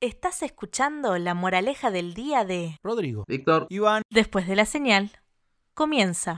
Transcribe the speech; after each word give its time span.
Estás 0.00 0.44
escuchando 0.44 1.18
la 1.18 1.34
moraleja 1.34 1.90
del 1.90 2.14
día 2.14 2.44
de 2.44 2.78
Rodrigo. 2.84 3.24
Víctor. 3.26 3.66
Iván. 3.68 4.02
Después 4.08 4.46
de 4.46 4.54
la 4.54 4.64
señal. 4.64 5.10
Comienza. 5.74 6.36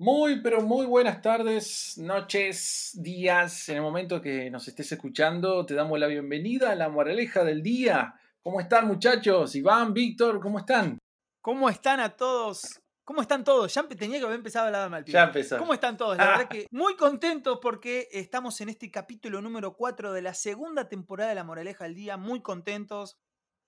Muy, 0.00 0.42
pero 0.42 0.62
muy 0.62 0.84
buenas 0.86 1.22
tardes, 1.22 1.96
noches, 1.96 2.90
días. 2.94 3.68
En 3.68 3.76
el 3.76 3.82
momento 3.82 4.20
que 4.20 4.50
nos 4.50 4.66
estés 4.66 4.90
escuchando, 4.90 5.64
te 5.64 5.74
damos 5.74 5.96
la 6.00 6.08
bienvenida 6.08 6.72
a 6.72 6.74
la 6.74 6.88
moraleja 6.88 7.44
del 7.44 7.62
día. 7.62 8.16
¿Cómo 8.42 8.60
están, 8.60 8.88
muchachos? 8.88 9.54
Iván, 9.54 9.94
Víctor, 9.94 10.40
¿cómo 10.40 10.58
están? 10.58 10.98
¿Cómo 11.40 11.70
están 11.70 12.00
a 12.00 12.08
todos? 12.08 12.79
¿Cómo 13.10 13.22
están 13.22 13.42
todos? 13.42 13.74
Ya 13.74 13.82
tenía 13.88 14.20
que 14.20 14.24
haber 14.24 14.36
empezado 14.36 14.66
a 14.66 14.68
hablar 14.68 14.88
mal. 14.88 15.04
Ya 15.04 15.24
empezó. 15.24 15.58
¿Cómo 15.58 15.74
están 15.74 15.96
todos? 15.96 16.16
La 16.16 16.26
verdad 16.26 16.48
que 16.48 16.68
muy 16.70 16.94
contentos 16.94 17.58
porque 17.60 18.06
estamos 18.12 18.60
en 18.60 18.68
este 18.68 18.88
capítulo 18.88 19.40
número 19.42 19.74
4 19.74 20.12
de 20.12 20.22
la 20.22 20.32
segunda 20.32 20.88
temporada 20.88 21.30
de 21.30 21.34
La 21.34 21.42
Moraleja 21.42 21.82
del 21.82 21.96
Día. 21.96 22.16
Muy 22.16 22.40
contentos 22.40 23.18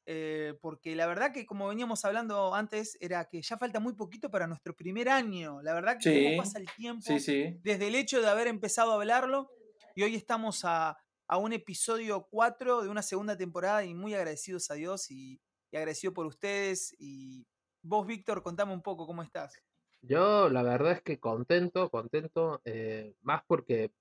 eh, 0.06 0.55
porque 0.60 0.95
la 0.95 1.09
verdad 1.09 1.33
que 1.33 1.45
como 1.45 1.66
veníamos 1.66 2.05
hablando 2.05 2.55
antes 2.55 2.97
era 3.00 3.24
que 3.24 3.42
ya 3.42 3.59
falta 3.59 3.80
muy 3.80 3.95
poquito 3.95 4.30
para 4.30 4.47
nuestro 4.47 4.77
primer 4.77 5.09
año. 5.09 5.61
La 5.61 5.74
verdad 5.74 5.98
que 6.00 6.09
Sí, 6.09 6.24
cómo 6.24 6.36
pasa 6.45 6.61
el 6.61 6.70
tiempo 6.77 7.02
Sí, 7.05 7.19
sí. 7.19 7.59
desde 7.64 7.88
el 7.88 7.97
hecho 7.97 8.20
de 8.22 8.28
haber 8.30 8.47
empezado 8.47 8.92
a 8.92 8.95
hablarlo 8.95 9.50
y 9.97 10.05
hoy 10.05 10.14
estamos 10.14 10.64
a, 10.64 10.97
a 11.27 11.36
un 11.36 11.52
episodio 11.52 12.28
4 12.30 12.83
de 12.83 12.88
una 12.88 13.02
segunda 13.02 13.36
temporada 13.36 13.83
y 13.84 13.92
muy 13.92 14.14
agradecidos 14.14 14.70
a 14.70 14.74
Dios 14.74 15.11
y, 15.11 15.41
y 15.72 15.77
agradecido 15.77 16.14
por 16.14 16.27
ustedes. 16.27 16.95
Y 17.00 17.45
vos, 17.82 18.06
Víctor, 18.06 18.42
contame 18.42 18.72
un 18.74 18.82
poco 18.82 19.06
cómo 19.06 19.22
estás. 19.22 19.62
Yo 20.00 20.48
la 20.48 20.62
verdad 20.62 20.92
es 20.92 21.02
que 21.02 21.20
contento, 21.20 21.91
contento, 21.91 22.60
eh, 22.64 23.14
más 23.20 23.42
porque 23.46 23.92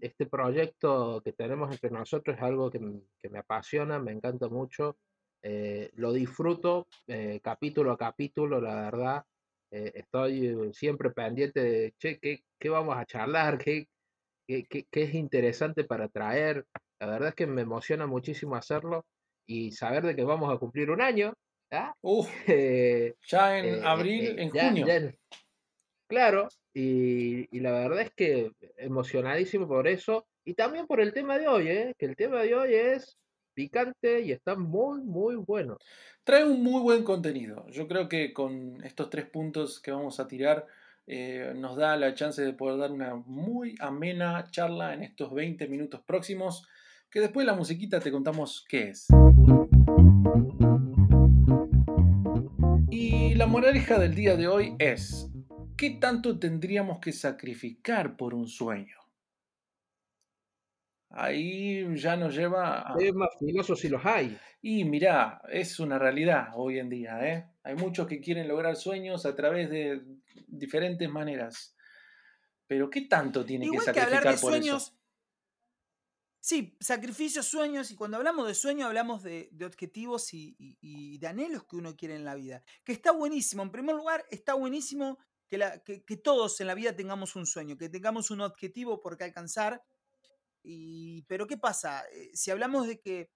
este 0.00 0.26
proyecto 0.26 1.20
que 1.24 1.32
tenemos 1.32 1.72
entre 1.72 1.90
nosotros 1.90 2.36
es 2.36 2.42
algo 2.42 2.70
que, 2.70 2.78
que 3.18 3.28
me 3.30 3.40
apasiona, 3.40 3.98
me 3.98 4.12
encanta 4.12 4.48
mucho, 4.48 4.98
eh, 5.42 5.90
lo 5.94 6.12
disfruto 6.12 6.86
eh, 7.08 7.40
capítulo 7.42 7.90
a 7.92 7.98
capítulo, 7.98 8.60
la 8.60 8.74
verdad. 8.76 9.24
estoy 9.70 10.72
siempre 10.74 11.10
pendiente 11.10 11.60
de, 11.62 11.94
che, 11.98 12.18
¿qué, 12.20 12.44
qué 12.58 12.68
vamos 12.70 12.96
a 12.96 13.04
charlar? 13.04 13.58
¿Qué, 13.64 13.88
qué, 14.46 14.64
qué- 14.68 14.86
qué 14.90 15.02
es 15.04 15.14
interesante 15.14 15.84
para 15.84 16.08
traer? 16.08 16.66
La 17.00 17.06
verdad 17.08 17.30
es 17.30 17.34
que 17.34 17.46
me 17.46 17.62
emociona 17.62 18.06
muchísimo 18.06 18.56
hacerlo 18.56 19.06
y 19.46 19.72
saber 19.72 20.04
de 20.06 20.16
que 20.16 20.24
vamos 20.24 20.52
a 20.54 20.58
cumplir 20.58 20.90
un 20.90 21.00
año. 21.02 21.34
¿Ah? 21.70 21.94
Uf, 22.00 22.28
Eh, 22.46 23.14
ya 23.26 23.58
en 23.58 23.66
eh, 23.66 23.80
abril, 23.84 24.24
eh, 24.38 24.42
en 24.42 24.50
ya- 24.52 24.68
junio. 24.68 24.86
ya 24.86 24.96
en- 24.96 25.18
claro, 26.06 26.48
y, 26.74 27.54
y 27.56 27.60
la 27.60 27.72
verdad 27.72 28.00
es 28.02 28.10
que 28.14 28.52
emocionadísimo 28.76 29.66
por 29.68 29.86
eso 29.88 30.26
y 30.44 30.54
también 30.54 30.86
por 30.86 31.00
el 31.00 31.12
tema 31.12 31.38
de 31.38 31.48
hoy, 31.48 31.68
¿eh? 31.68 31.94
que 31.98 32.06
el 32.06 32.16
tema 32.16 32.42
de 32.42 32.54
hoy 32.54 32.74
es 32.74 33.18
picante 33.54 34.20
y 34.20 34.32
está 34.32 34.54
muy, 34.56 35.00
muy 35.02 35.34
bueno. 35.36 35.76
Trae 36.24 36.44
un 36.44 36.62
muy 36.62 36.80
buen 36.80 37.02
contenido. 37.04 37.66
Yo 37.70 37.88
creo 37.88 38.08
que 38.08 38.32
con 38.32 38.82
estos 38.84 39.10
tres 39.10 39.26
puntos 39.26 39.80
que 39.80 39.90
vamos 39.90 40.20
a 40.20 40.28
tirar 40.28 40.66
nos 41.56 41.76
da 41.76 41.96
la 41.96 42.14
chance 42.14 42.42
de 42.42 42.52
poder 42.52 42.78
dar 42.78 42.92
una 42.92 43.14
muy 43.14 43.74
amena 43.80 44.44
charla 44.50 44.92
en 44.92 45.02
estos 45.02 45.32
20 45.32 45.66
minutos 45.66 46.02
próximos, 46.06 46.68
que 47.10 47.20
después 47.20 47.46
de 47.46 47.52
la 47.52 47.56
musiquita 47.58 47.98
te 47.98 48.12
contamos 48.12 48.64
qué 48.68 48.90
es. 48.90 49.08
La 53.38 53.46
moraleja 53.46 54.00
del 54.00 54.16
día 54.16 54.34
de 54.36 54.48
hoy 54.48 54.74
es, 54.80 55.30
¿qué 55.76 55.90
tanto 55.90 56.40
tendríamos 56.40 56.98
que 56.98 57.12
sacrificar 57.12 58.16
por 58.16 58.34
un 58.34 58.48
sueño? 58.48 58.96
Ahí 61.10 61.86
ya 61.94 62.16
nos 62.16 62.34
lleva 62.34 62.80
a... 62.80 62.96
Es 62.98 63.14
más 63.14 63.30
filoso 63.38 63.76
si 63.76 63.88
los 63.88 64.04
hay. 64.04 64.36
Y 64.60 64.82
mirá, 64.82 65.40
es 65.52 65.78
una 65.78 66.00
realidad 66.00 66.48
hoy 66.56 66.80
en 66.80 66.90
día, 66.90 67.28
¿eh? 67.28 67.46
Hay 67.62 67.76
muchos 67.76 68.08
que 68.08 68.20
quieren 68.20 68.48
lograr 68.48 68.74
sueños 68.74 69.24
a 69.24 69.36
través 69.36 69.70
de 69.70 70.02
diferentes 70.48 71.08
maneras. 71.08 71.76
Pero 72.66 72.90
¿qué 72.90 73.02
tanto 73.02 73.44
tiene 73.44 73.66
Igual 73.66 73.86
que 73.86 73.92
que 73.92 74.00
hablar 74.00 74.24
sacrificar 74.24 74.34
de 74.34 74.40
por 74.40 74.50
sueños. 74.50 74.82
eso? 74.82 74.97
Sí, 76.48 76.74
sacrificios, 76.80 77.46
sueños, 77.46 77.90
y 77.90 77.94
cuando 77.94 78.16
hablamos 78.16 78.46
de 78.46 78.54
sueños 78.54 78.86
hablamos 78.86 79.22
de, 79.22 79.50
objetivos 79.66 80.32
y, 80.32 81.18
de 81.18 81.26
anhelos 81.26 81.64
que 81.64 81.76
uno 81.76 81.94
quiere 81.94 82.14
en 82.14 82.24
la 82.24 82.34
vida. 82.34 82.64
Que 82.84 82.92
está 82.92 83.12
buenísimo. 83.12 83.62
En 83.62 83.70
primer 83.70 83.94
lugar, 83.94 84.24
está 84.30 84.54
buenísimo 84.54 85.18
que, 85.46 85.58
todos 86.24 86.58
en 86.62 86.68
la 86.68 86.74
vida 86.74 86.96
tengamos 86.96 87.36
un 87.36 87.44
sueño, 87.44 87.76
que 87.76 87.90
tengamos 87.90 88.30
un 88.30 88.40
objetivo 88.40 88.98
por 89.02 89.18
qué 89.18 89.24
alcanzar. 89.24 89.82
Y, 90.62 91.20
pero 91.28 91.46
¿qué 91.46 91.58
pasa? 91.58 92.06
Eh, 92.14 92.30
Si 92.32 92.50
hablamos 92.50 92.86
de 92.86 92.98
que, 92.98 93.30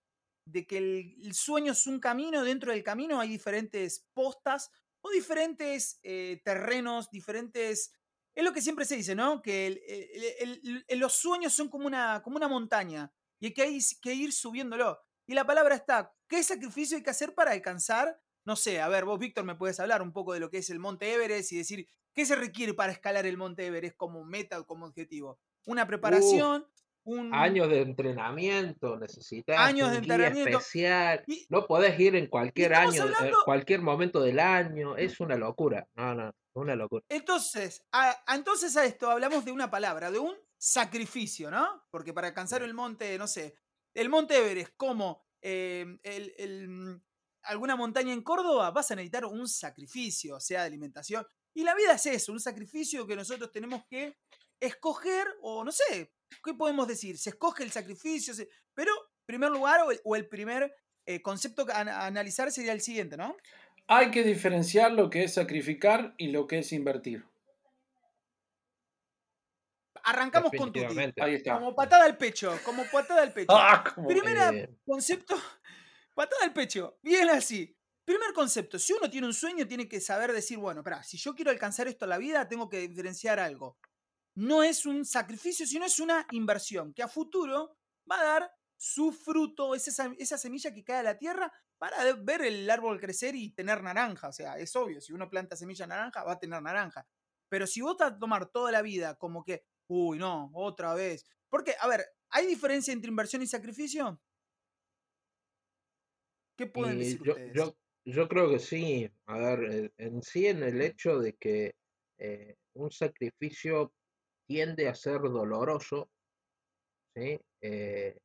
de 0.46 0.66
que 0.66 0.78
el, 0.78 1.16
el 1.22 1.34
sueño 1.34 1.72
es 1.72 1.86
un 1.86 2.00
camino, 2.00 2.42
dentro 2.42 2.72
del 2.72 2.82
camino 2.82 3.20
hay 3.20 3.28
diferentes 3.28 4.06
postas 4.14 4.70
o 5.02 5.10
diferentes 5.10 6.00
eh, 6.02 6.40
terrenos, 6.46 7.10
diferentes... 7.10 7.92
Es 8.34 8.44
lo 8.44 8.52
que 8.52 8.62
siempre 8.62 8.84
se 8.84 8.96
dice, 8.96 9.14
¿no? 9.14 9.42
Que 9.42 9.66
el- 9.66 9.80
el- 9.86 10.24
el- 10.62 10.84
el- 10.88 10.98
los 10.98 11.12
sueños 11.14 11.52
son 11.52 11.68
como 11.68 11.86
una, 11.86 12.22
como 12.22 12.36
una 12.36 12.48
montaña 12.48 13.12
y 13.38 13.46
hay 13.46 13.54
que, 13.54 13.68
ir- 13.68 14.00
que 14.00 14.14
ir 14.14 14.32
subiéndolo. 14.32 14.98
Y 15.26 15.34
la 15.34 15.46
palabra 15.46 15.74
está, 15.74 16.12
¿qué 16.28 16.42
sacrificio 16.42 16.96
hay 16.96 17.02
que 17.02 17.10
hacer 17.10 17.34
para 17.34 17.52
alcanzar? 17.52 18.18
No 18.44 18.56
sé, 18.56 18.80
a 18.80 18.88
ver, 18.88 19.04
vos, 19.04 19.18
Víctor, 19.18 19.44
me 19.44 19.54
puedes 19.54 19.78
hablar 19.80 20.02
un 20.02 20.12
poco 20.12 20.32
de 20.32 20.40
lo 20.40 20.50
que 20.50 20.58
es 20.58 20.70
el 20.70 20.78
Monte 20.80 21.12
Everest 21.12 21.52
y 21.52 21.56
decir, 21.58 21.86
¿qué 22.14 22.26
se 22.26 22.34
requiere 22.34 22.74
para 22.74 22.92
escalar 22.92 23.26
el 23.26 23.36
Monte 23.36 23.66
Everest 23.66 23.96
como 23.96 24.24
meta 24.24 24.58
o 24.58 24.66
como 24.66 24.86
objetivo? 24.86 25.38
Una 25.66 25.86
preparación, 25.86 26.66
un... 27.04 27.34
Años 27.34 27.68
de 27.68 27.80
entrenamiento, 27.82 28.96
necesitas 28.98 29.58
Años 29.58 29.88
un 29.88 29.92
de 29.94 29.98
entrenamiento. 29.98 30.58
especial. 30.58 31.24
Y- 31.26 31.46
No 31.48 31.66
podés 31.66 31.98
ir 31.98 32.14
en 32.16 32.26
cualquier 32.28 32.74
año, 32.74 32.92
eh, 33.06 33.12
hablando- 33.14 33.38
cualquier 33.44 33.80
momento 33.82 34.20
del 34.20 34.38
año. 34.38 34.96
Es 34.96 35.18
una 35.20 35.36
locura. 35.36 35.88
No, 35.94 36.14
no, 36.14 36.32
una 36.54 36.76
locura. 36.76 37.04
Entonces, 37.08 37.84
a, 37.92 38.16
entonces 38.34 38.76
a 38.76 38.84
esto 38.84 39.10
hablamos 39.10 39.44
de 39.44 39.52
una 39.52 39.70
palabra, 39.70 40.10
de 40.10 40.18
un 40.18 40.34
sacrificio, 40.58 41.50
¿no? 41.50 41.84
Porque 41.90 42.12
para 42.12 42.28
alcanzar 42.28 42.62
el 42.62 42.72
monte, 42.74 43.18
no 43.18 43.26
sé, 43.26 43.54
el 43.94 44.08
monte 44.08 44.36
Everest, 44.38 44.72
como 44.76 45.24
eh, 45.42 45.84
el- 46.04 46.32
el, 46.38 46.68
mm, 46.68 47.02
alguna 47.42 47.74
montaña 47.74 48.12
en 48.12 48.22
Córdoba, 48.22 48.70
vas 48.70 48.90
a 48.92 48.94
necesitar 48.94 49.24
un 49.24 49.48
sacrificio, 49.48 50.38
sea 50.38 50.60
de 50.60 50.66
alimentación. 50.68 51.26
Y 51.52 51.64
la 51.64 51.74
vida 51.74 51.94
es 51.94 52.06
eso, 52.06 52.30
un 52.32 52.38
sacrificio 52.38 53.06
que 53.08 53.16
nosotros 53.16 53.50
tenemos 53.50 53.84
que 53.86 54.16
escoger, 54.60 55.26
o 55.42 55.64
no 55.64 55.72
sé, 55.72 56.12
¿qué 56.44 56.54
podemos 56.54 56.86
decir? 56.88 57.18
Se 57.18 57.30
escoge 57.30 57.62
el 57.64 57.72
sacrificio, 57.72 58.34
se- 58.34 58.48
pero 58.74 58.90
en 58.92 59.26
primer 59.26 59.50
lugar, 59.50 59.80
o 59.82 59.90
el, 59.90 60.00
o 60.04 60.16
el 60.16 60.28
primer 60.28 60.74
eh, 61.06 61.20
concepto 61.22 61.66
a, 61.72 61.78
a 61.80 62.06
analizar 62.06 62.50
sería 62.52 62.72
el 62.72 62.80
siguiente, 62.80 63.16
¿no? 63.16 63.36
Hay 63.88 64.10
que 64.10 64.22
diferenciar 64.22 64.92
lo 64.92 65.10
que 65.10 65.24
es 65.24 65.34
sacrificar 65.34 66.14
y 66.16 66.28
lo 66.28 66.46
que 66.46 66.60
es 66.60 66.72
invertir. 66.72 67.24
Arrancamos 70.04 70.50
con 70.56 70.72
Tuti. 70.72 70.98
Ahí 71.20 71.34
está. 71.34 71.54
Como 71.58 71.74
patada 71.74 72.04
al 72.04 72.16
pecho, 72.16 72.58
como 72.64 72.84
patada 72.90 73.22
al 73.22 73.32
pecho. 73.32 73.52
Ah, 73.52 73.84
Primera 74.08 74.50
Eh, 74.50 74.68
concepto, 74.84 75.36
patada 76.14 76.44
al 76.44 76.52
pecho, 76.52 76.98
bien 77.02 77.30
así. 77.30 77.76
Primer 78.04 78.32
concepto, 78.32 78.80
si 78.80 78.92
uno 78.94 79.08
tiene 79.08 79.28
un 79.28 79.34
sueño, 79.34 79.66
tiene 79.68 79.88
que 79.88 80.00
saber 80.00 80.32
decir, 80.32 80.58
bueno, 80.58 80.80
espera, 80.80 81.04
si 81.04 81.16
yo 81.18 81.34
quiero 81.36 81.52
alcanzar 81.52 81.86
esto 81.86 82.04
en 82.04 82.10
la 82.10 82.18
vida, 82.18 82.48
tengo 82.48 82.68
que 82.68 82.80
diferenciar 82.88 83.38
algo. 83.38 83.78
No 84.34 84.62
es 84.62 84.86
un 84.86 85.04
sacrificio, 85.04 85.66
sino 85.66 85.84
es 85.84 86.00
una 86.00 86.26
inversión 86.30 86.92
que 86.94 87.02
a 87.02 87.08
futuro 87.08 87.76
va 88.10 88.20
a 88.20 88.24
dar 88.24 88.50
su 88.76 89.12
fruto, 89.12 89.74
es 89.74 89.86
esa, 89.88 90.12
esa 90.18 90.38
semilla 90.38 90.72
que 90.72 90.82
cae 90.82 90.98
a 90.98 91.02
la 91.02 91.18
tierra 91.18 91.52
para 91.78 92.14
ver 92.14 92.42
el 92.42 92.68
árbol 92.68 92.98
crecer 93.00 93.34
y 93.36 93.50
tener 93.50 93.82
naranja. 93.82 94.28
O 94.28 94.32
sea, 94.32 94.58
es 94.58 94.74
obvio, 94.74 95.00
si 95.00 95.12
uno 95.12 95.28
planta 95.30 95.56
semilla 95.56 95.86
naranja, 95.86 96.24
va 96.24 96.32
a 96.32 96.38
tener 96.38 96.60
naranja. 96.62 97.06
Pero 97.48 97.66
si 97.66 97.80
vos 97.80 98.00
a 98.00 98.18
tomar 98.18 98.50
toda 98.50 98.72
la 98.72 98.82
vida 98.82 99.16
como 99.16 99.44
que, 99.44 99.64
uy, 99.88 100.18
no, 100.18 100.50
otra 100.54 100.94
vez. 100.94 101.26
Porque, 101.48 101.74
a 101.78 101.86
ver, 101.88 102.04
¿hay 102.30 102.46
diferencia 102.46 102.92
entre 102.92 103.10
inversión 103.10 103.42
y 103.42 103.46
sacrificio? 103.46 104.20
¿Qué 106.56 106.66
pueden 106.66 106.98
Y 106.98 106.98
decir 106.98 107.20
yo, 107.22 107.32
ustedes? 107.32 107.52
yo, 107.54 107.76
yo 108.04 108.28
creo 108.28 108.50
que 108.50 108.58
sí. 108.58 109.10
A 109.26 109.38
ver, 109.38 109.72
eh, 109.72 109.92
en 109.98 110.22
sí, 110.22 110.46
en 110.46 110.62
el 110.62 110.80
hecho 110.82 111.18
de 111.18 111.34
que 111.34 111.74
eh, 112.18 112.56
un 112.74 112.90
sacrificio 112.90 113.92
tiende 114.52 114.88
a 114.88 114.94
ser 114.94 115.20
doloroso, 115.22 116.10
¿sí? 117.14 117.40
Eh, 117.60 118.18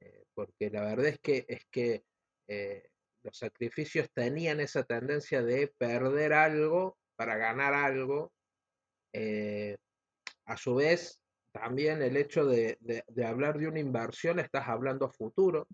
eh, 0.00 0.24
porque 0.34 0.70
la 0.70 0.82
verdad 0.82 1.06
es 1.06 1.18
que, 1.20 1.44
es 1.48 1.64
que 1.70 2.04
eh, 2.48 2.88
los 3.24 3.36
sacrificios 3.36 4.08
tenían 4.14 4.60
esa 4.60 4.84
tendencia 4.84 5.42
de 5.42 5.68
perder 5.78 6.32
algo 6.32 6.96
para 7.16 7.36
ganar 7.36 7.74
algo. 7.74 8.30
a 10.46 10.56
su 10.56 10.74
vez, 10.76 11.22
también 11.52 12.02
el 12.02 12.16
hecho 12.16 12.44
de, 12.44 12.76
de- 12.80 13.02
de 13.08 13.26
hablar 13.26 13.58
de 13.58 13.66
una 13.68 13.80
inversión, 13.80 14.38
estás 14.38 14.68
hablando 14.68 15.06
a 15.06 15.10
futuro. 15.10 15.66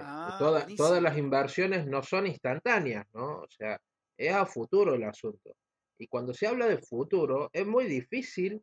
Ah, 0.00 0.36
toda- 0.38 0.66
todas 0.76 1.02
las 1.02 1.16
inversiones 1.16 1.86
no 1.86 2.02
son 2.02 2.26
instantáneas, 2.26 3.06
¿no? 3.14 3.40
O 3.40 3.48
sea, 3.48 3.80
es 4.18 4.32
a 4.34 4.46
futuro 4.46 4.94
el 4.94 5.04
asunto. 5.04 5.54
Y 5.98 6.08
cuando 6.08 6.34
se 6.34 6.46
habla 6.46 6.66
de 6.66 6.78
futuro, 6.78 7.50
es 7.52 7.66
muy 7.66 7.86
difícil 7.86 8.62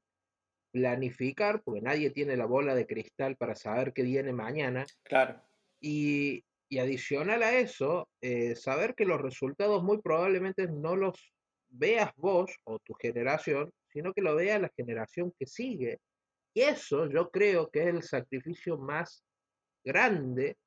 planificar, 0.71 1.61
porque 1.63 1.81
nadie 1.81 2.09
tiene 2.09 2.35
la 2.35 2.45
bola 2.45 2.75
de 2.75 2.87
cristal 2.87 3.35
para 3.37 3.55
saber 3.55 3.93
qué 3.93 4.03
viene 4.03 4.33
mañana. 4.33 4.85
Claro. 5.03 5.41
Y, 5.79 6.43
y 6.69 6.79
adicional 6.79 7.43
a 7.43 7.57
eso, 7.57 8.09
eh, 8.21 8.55
saber 8.55 8.95
que 8.95 9.05
los 9.05 9.21
resultados 9.21 9.83
muy 9.83 10.01
probablemente 10.01 10.67
no 10.67 10.95
los 10.95 11.33
veas 11.69 12.11
vos 12.15 12.51
o 12.63 12.79
tu 12.79 12.93
generación, 12.93 13.71
sino 13.91 14.13
que 14.13 14.21
lo 14.21 14.35
vea 14.35 14.59
la 14.59 14.71
generación 14.75 15.31
que 15.37 15.45
sigue. 15.45 15.99
Y 16.55 16.61
eso 16.61 17.09
yo 17.09 17.29
creo 17.29 17.69
que 17.69 17.81
es 17.81 17.87
el 17.87 18.03
sacrificio 18.03 18.77
más 18.77 19.23
grande, 19.83 20.57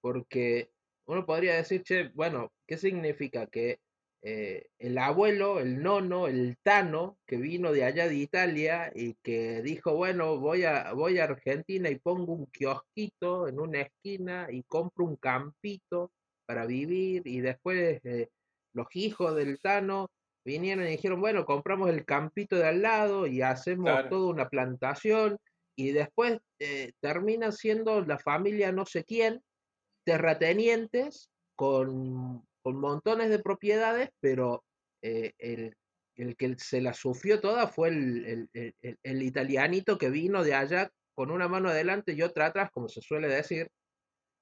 porque 0.00 0.70
uno 1.06 1.26
podría 1.26 1.54
decir, 1.54 1.82
che, 1.82 2.08
bueno, 2.14 2.52
¿qué 2.66 2.76
significa? 2.76 3.46
Que 3.46 3.78
eh, 4.26 4.70
el 4.78 4.96
abuelo, 4.96 5.60
el 5.60 5.82
nono, 5.82 6.28
el 6.28 6.56
tano, 6.62 7.18
que 7.26 7.36
vino 7.36 7.72
de 7.72 7.84
allá 7.84 8.08
de 8.08 8.14
Italia 8.14 8.90
y 8.94 9.16
que 9.22 9.60
dijo, 9.60 9.94
bueno, 9.94 10.38
voy 10.38 10.64
a, 10.64 10.94
voy 10.94 11.18
a 11.18 11.24
Argentina 11.24 11.90
y 11.90 11.96
pongo 11.96 12.32
un 12.32 12.46
kiosquito 12.46 13.46
en 13.48 13.60
una 13.60 13.82
esquina 13.82 14.46
y 14.50 14.62
compro 14.62 15.04
un 15.04 15.16
campito 15.16 16.10
para 16.46 16.64
vivir 16.64 17.20
y 17.26 17.40
después 17.40 18.00
eh, 18.04 18.30
los 18.72 18.86
hijos 18.94 19.36
del 19.36 19.60
tano 19.60 20.10
vinieron 20.42 20.86
y 20.86 20.92
dijeron, 20.92 21.20
bueno, 21.20 21.44
compramos 21.44 21.90
el 21.90 22.06
campito 22.06 22.56
de 22.56 22.66
al 22.66 22.80
lado 22.80 23.26
y 23.26 23.42
hacemos 23.42 24.08
toda 24.08 24.32
una 24.32 24.48
plantación 24.48 25.36
y 25.76 25.90
después 25.90 26.38
eh, 26.60 26.92
termina 27.00 27.52
siendo 27.52 28.00
la 28.00 28.18
familia 28.18 28.72
no 28.72 28.86
sé 28.86 29.04
quién, 29.04 29.42
terratenientes 30.02 31.28
con, 31.56 32.42
con 32.64 32.80
montones 32.80 33.28
de 33.28 33.40
propiedades, 33.40 34.08
pero 34.20 34.64
eh, 35.02 35.32
el, 35.38 35.76
el, 36.16 36.34
que 36.34 36.56
se 36.56 36.80
la 36.80 36.94
sufrió 36.94 37.38
toda 37.38 37.68
fue 37.68 37.90
el, 37.90 38.48
el, 38.54 38.74
el, 39.02 39.22
italianito 39.22 39.98
que 39.98 40.08
vino 40.08 40.42
de 40.42 40.54
allá 40.54 40.90
con 41.14 41.30
una 41.30 41.46
mano 41.46 41.68
adelante 41.68 42.14
y 42.14 42.22
otra 42.22 42.46
atrás, 42.46 42.70
como 42.72 42.88
se 42.88 43.02
suele 43.02 43.28
decir, 43.28 43.68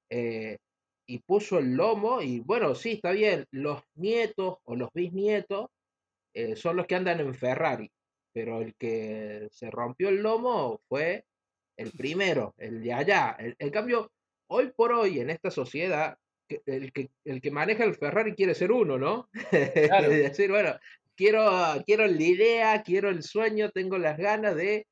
eh, 0.08 0.58
y 1.04 1.18
puso 1.18 1.58
el 1.58 1.74
lomo 1.74 2.22
y 2.22 2.38
bueno, 2.38 2.76
sí, 2.76 2.92
está 2.92 3.10
bien, 3.10 3.44
los 3.50 3.82
nietos 3.96 4.58
o 4.62 4.76
los 4.76 4.90
bisnietos 4.94 5.66
eh, 6.32 6.54
son 6.54 6.76
los 6.76 6.86
que 6.86 6.94
andan 6.94 7.18
en 7.18 7.34
Ferrari, 7.34 7.90
pero 8.32 8.60
el 8.60 8.76
que 8.76 9.48
se 9.50 9.68
rompió 9.68 10.10
el 10.10 10.22
lomo 10.22 10.80
fue 10.88 11.24
el 11.76 11.90
primero, 11.90 12.54
el 12.56 12.84
de 12.84 12.92
allá. 12.92 13.36
En 13.38 13.70
cambio, 13.70 14.12
hoy 14.46 14.70
por 14.76 14.92
hoy 14.92 15.18
en 15.18 15.30
esta 15.30 15.50
sociedad, 15.50 16.16
el 16.48 16.92
que, 16.92 17.10
el 17.24 17.40
que 17.40 17.50
maneja 17.50 17.84
el 17.84 17.94
Ferrari 17.94 18.34
quiere 18.34 18.54
ser 18.54 18.72
uno, 18.72 18.98
¿no? 18.98 19.28
Claro. 19.88 20.10
decir, 20.10 20.50
bueno, 20.50 20.74
quiero, 21.16 21.50
quiero 21.86 22.06
la 22.06 22.22
idea, 22.22 22.82
quiero 22.82 23.08
el 23.08 23.22
sueño, 23.22 23.70
tengo 23.70 23.98
las 23.98 24.18
ganas 24.18 24.56
de, 24.56 24.86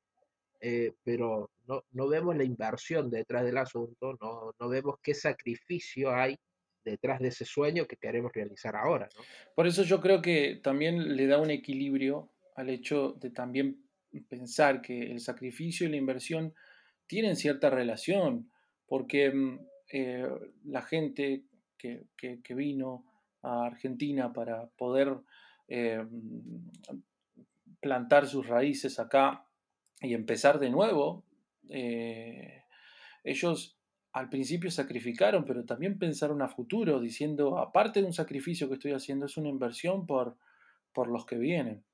eh, 0.61 0.93
pero 1.02 1.50
no, 1.67 1.85
no, 1.93 2.08
vemos 2.08 2.37
la 2.37 2.44
inversión 2.44 3.11
detrás 3.11 3.44
del 3.44 3.58
asunto, 3.58 4.17
no, 4.20 4.55
no 4.58 4.69
vemos 4.69 4.97
qué 5.02 5.14
sacrificio 5.14 6.14
hay 6.14 6.37
detrás 6.85 7.20
de 7.20 7.29
ese 7.29 7.44
sueño 7.44 7.87
que 7.87 7.97
queremos 7.97 8.32
realizar 8.32 8.76
ahora. 8.76 9.08
¿no? 9.17 9.23
Por 9.55 9.67
eso 9.67 9.82
yo 9.82 10.00
creo 10.00 10.20
que 10.23 10.61
también 10.62 11.17
le 11.17 11.26
da 11.26 11.38
un 11.38 11.50
equilibrio 11.50 12.31
al 12.56 12.70
hecho 12.70 13.12
de 13.20 13.31
también 13.31 13.85
pensar 14.29 14.81
que 14.82 15.11
el 15.11 15.20
sacrificio 15.20 15.87
y 15.87 15.91
la 15.91 15.97
inversión 15.97 16.55
tienen 17.06 17.37
cierta 17.37 17.70
relación, 17.70 18.50
porque 18.87 19.31
mm, 19.31 19.58
eh, 19.92 20.28
la 20.64 20.82
gente 20.82 21.44
que, 21.76 22.06
que, 22.16 22.54
vino 22.54 23.04
a 23.42 23.66
Argentina 23.66 24.32
para 24.32 24.69
poder 24.69 25.16
eh, 25.69 26.04
plantar 27.81 28.26
sus 28.26 28.46
raíces 28.46 29.00
acá 29.00 29.46
y 30.00 30.14
empezar 30.14 30.58
de 30.58 30.70
nuevo, 30.70 31.25
eh, 31.70 32.64
ellos 33.25 33.78
al 34.12 34.28
principio 34.28 34.70
sacrificaron, 34.70 35.44
pero 35.44 35.64
también 35.64 35.98
pensaron 35.98 36.42
a 36.42 36.48
futuro, 36.48 37.00
diciendo, 37.00 37.58
aparte 37.58 38.00
de 38.00 38.06
un 38.06 38.12
sacrificio 38.12 38.69
que 38.69 38.75
estoy 38.75 38.92
haciendo, 38.92 39.26
es 39.26 39.37
una 39.37 39.48
inversión 39.48 40.06
por, 40.06 40.37
por 40.92 41.08
los 41.08 41.26
que 41.26 41.37
vienen. 41.37 41.84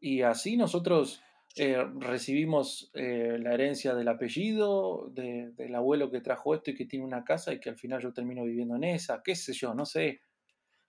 Y 0.00 0.22
así 0.22 0.56
nosotros 0.56 1.22
eh, 1.56 1.84
recibimos 1.98 2.90
eh, 2.94 3.36
la 3.40 3.54
herencia 3.54 3.94
del 3.94 4.08
apellido, 4.08 5.10
del 5.10 5.74
abuelo 5.74 6.10
que 6.10 6.20
trajo 6.20 6.54
esto 6.54 6.70
y 6.70 6.76
que 6.76 6.86
tiene 6.86 7.04
una 7.04 7.24
casa 7.24 7.52
y 7.52 7.58
que 7.58 7.70
al 7.70 7.76
final 7.76 8.00
yo 8.00 8.12
termino 8.12 8.44
viviendo 8.44 8.76
en 8.76 8.84
esa, 8.84 9.20
qué 9.22 9.34
sé 9.34 9.52
yo, 9.52 9.74
no 9.74 9.84
sé. 9.84 10.20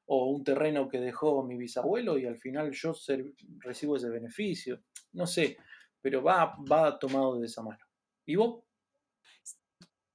O 0.05 0.29
un 0.29 0.43
terreno 0.43 0.87
que 0.87 0.99
dejó 0.99 1.43
mi 1.43 1.57
bisabuelo 1.57 2.17
y 2.17 2.25
al 2.25 2.37
final 2.37 2.71
yo 2.71 2.93
recibo 3.59 3.95
ese 3.95 4.09
beneficio. 4.09 4.83
No 5.13 5.25
sé, 5.25 5.57
pero 6.01 6.21
va, 6.21 6.55
va 6.71 6.99
tomado 6.99 7.39
de 7.39 7.47
esa 7.47 7.63
mano. 7.63 7.83
¿Y 8.25 8.35
vos? 8.35 8.63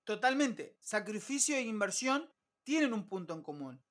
Totalmente. 0.05 0.77
Sacrificio 0.81 1.57
e 1.57 1.63
inversión 1.63 2.31
tienen 2.63 2.93
un 2.93 3.09
punto 3.09 3.35
en 3.35 3.43
común. 3.43 3.83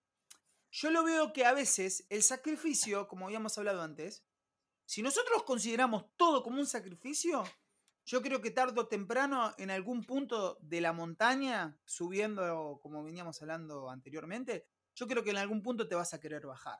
Yo 0.72 0.90
lo 0.92 1.04
veo 1.04 1.34
que 1.34 1.46
a 1.46 1.54
veces 1.54 2.06
el 2.10 2.24
sacrificio, 2.24 3.08
como 3.08 3.26
habíamos 3.26 3.58
hablado 3.58 3.82
antes, 3.82 4.26
si 4.86 5.02
nosotros 5.02 5.44
consideramos 5.44 6.06
todo 6.16 6.44
como 6.44 6.60
un 6.60 6.68
sacrificio, 6.68 7.44
yo 8.06 8.22
creo 8.22 8.40
que 8.40 8.52
tarde 8.52 8.80
o 8.80 8.88
temprano 8.88 9.54
en 9.58 9.72
algún 9.72 10.04
punto 10.04 10.60
de 10.62 10.80
la 10.80 10.94
montaña, 10.94 11.80
subiendo 11.86 12.80
como 12.82 13.04
veníamos 13.04 13.42
hablando 13.42 13.90
anteriormente, 13.90 14.68
yo 14.94 15.08
creo 15.08 15.24
que 15.24 15.32
en 15.32 15.38
algún 15.38 15.64
punto 15.64 15.88
te 15.88 15.96
vas 15.96 16.14
a 16.14 16.20
querer 16.20 16.46
bajar. 16.46 16.80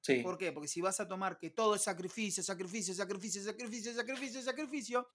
Sí. 0.00 0.20
¿Por 0.22 0.38
qué? 0.38 0.52
Porque 0.52 0.68
si 0.68 0.80
vas 0.80 1.00
a 1.00 1.08
tomar 1.08 1.38
que 1.38 1.50
todo 1.50 1.74
es 1.74 1.82
sacrificio, 1.82 2.42
sacrificio, 2.42 2.94
sacrificio, 2.94 3.42
sacrificio, 3.42 3.94
sacrificio, 3.94 4.42
sacrificio, 4.42 5.08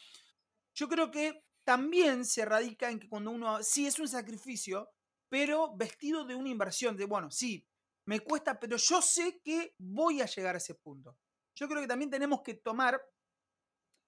yo 0.74 0.88
creo 0.88 1.12
que 1.12 1.45
también 1.63 2.24
se 2.24 2.45
radica 2.45 2.89
en 2.89 3.00
que 3.00 3.09
cuando 3.09 3.31
uno, 3.31 3.63
sí 3.63 3.88
es 3.88 4.00
un 4.00 4.07
sacrificio, 4.07 4.89
pero 5.29 5.75
vestido 5.75 6.25
de 6.25 6.35
una 6.35 6.50
inversión, 6.50 6.95
de 6.95 7.06
bueno, 7.06 7.31
sí, 7.31 7.68
me 8.06 8.21
cuesta, 8.21 8.59
pero 8.59 8.77
yo 8.77 9.01
sé 9.01 9.41
que 9.44 9.75
voy 9.77 10.21
a 10.21 10.25
llegar 10.25 10.56
a 10.56 10.59
ese 10.59 10.75
punto. 10.75 11.18
Yo 11.57 11.68
creo 11.68 11.81
que 11.81 11.88
también 11.88 12.12
tenemos 12.12 12.44
que 12.44 12.54
tomar 12.54 13.01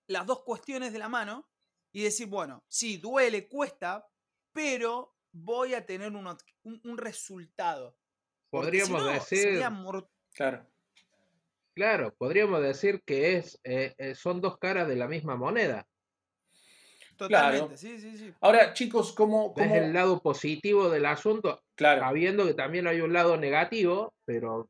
las 0.06 0.25
dos 0.25 0.44
cuestiones 0.44 0.94
de 0.94 1.00
la 1.00 1.10
mano 1.10 1.50
y 1.92 2.04
decir, 2.04 2.28
bueno, 2.28 2.63
sí, 2.68 2.98
duele, 2.98 3.48
cuesta, 3.48 4.07
pero 4.54 5.16
voy 5.31 5.74
a 5.74 5.84
tener 5.84 6.12
un, 6.12 6.38
un, 6.63 6.98
resultado. 6.98 7.98
Podríamos 8.51 9.04
decir... 9.04 9.60
Claro. 10.34 10.66
Claro, 11.74 12.13
podríamos 12.16 12.62
decir 12.62 13.01
que 13.04 13.38
es, 13.38 13.60
eh, 13.63 13.95
eh, 13.98 14.13
son 14.13 14.42
dos 14.42 14.60
caras 14.60 14.88
de 14.88 14.95
la 14.95 15.07
misma 15.07 15.36
moneda. 15.36 15.88
Totalmente, 17.18 17.78
sí, 17.78 18.00
sí, 18.00 18.18
sí. 18.18 18.34
Ahora, 18.42 18.74
chicos, 18.74 19.12
¿cómo, 19.14 19.54
Es 19.57 19.71
el 19.71 19.92
lado 19.92 20.21
positivo 20.21 20.90
del 20.90 21.06
asunto, 21.06 21.64
claro. 21.76 22.02
sabiendo 22.02 22.45
que 22.45 22.54
también 22.54 22.85
hay 22.85 23.02
un 23.02 23.12
lado 23.12 23.38
negativo, 23.38 24.14
pero 24.26 24.69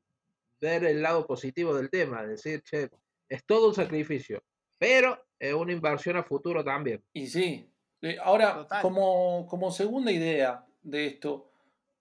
ver 0.60 0.86
el 0.86 1.02
lado 1.02 1.26
positivo 1.26 1.76
del 1.76 1.90
tema, 1.90 2.26
decir, 2.26 2.62
che, 2.64 2.90
es 3.28 3.46
todo 3.46 3.70
un 3.70 3.76
sacrificio, 3.76 4.44
pero 4.78 5.26
es 5.38 5.54
una 5.54 5.72
inversión 5.72 6.18
a 6.18 6.24
futuro 6.24 6.64
también. 6.64 7.04
Y 7.14 7.28
sí. 7.28 7.70
Eh, 8.02 8.18
ahora, 8.22 8.68
como, 8.82 9.46
como 9.48 9.72
segunda 9.72 10.12
idea 10.12 10.66
de 10.82 11.06
esto, 11.08 11.52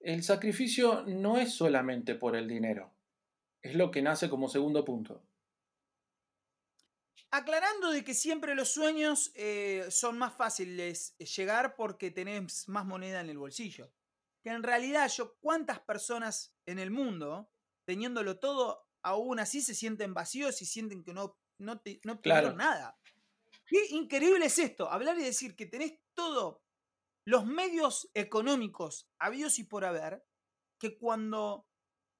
el 0.00 0.22
sacrificio 0.22 1.02
no 1.06 1.38
es 1.38 1.52
solamente 1.52 2.14
por 2.14 2.36
el 2.36 2.46
dinero, 2.46 2.92
es 3.62 3.74
lo 3.74 3.90
que 3.90 4.02
nace 4.02 4.28
como 4.28 4.48
segundo 4.48 4.84
punto. 4.84 5.22
Aclarando 7.30 7.90
de 7.90 8.04
que 8.04 8.14
siempre 8.14 8.54
los 8.54 8.70
sueños 8.70 9.32
eh, 9.34 9.86
son 9.90 10.16
más 10.16 10.34
fáciles 10.34 11.14
llegar 11.18 11.74
porque 11.74 12.10
tenés 12.10 12.68
más 12.68 12.86
moneda 12.86 13.20
en 13.20 13.28
el 13.28 13.36
bolsillo. 13.36 13.92
Que 14.42 14.50
en 14.50 14.62
realidad 14.62 15.10
yo, 15.10 15.36
¿cuántas 15.40 15.80
personas 15.80 16.54
en 16.64 16.78
el 16.78 16.90
mundo, 16.90 17.50
teniéndolo 17.88 18.38
todo, 18.38 18.86
aún 19.00 19.40
así 19.40 19.62
se 19.62 19.74
sienten 19.74 20.12
vacíos 20.12 20.60
y 20.60 20.66
sienten 20.66 21.02
que 21.02 21.14
no, 21.14 21.38
no, 21.56 21.80
te, 21.80 22.02
no 22.04 22.20
nada? 22.54 22.98
Qué 23.64 23.86
increíble 23.92 24.44
es 24.44 24.58
esto, 24.58 24.90
hablar 24.90 25.18
y 25.18 25.22
decir 25.22 25.56
que 25.56 25.64
tenés 25.64 25.98
todo, 26.12 26.62
los 27.24 27.46
medios 27.46 28.10
económicos 28.12 29.08
habidos 29.18 29.58
y 29.58 29.64
por 29.64 29.86
haber, 29.86 30.22
que 30.78 30.98
cuando 30.98 31.66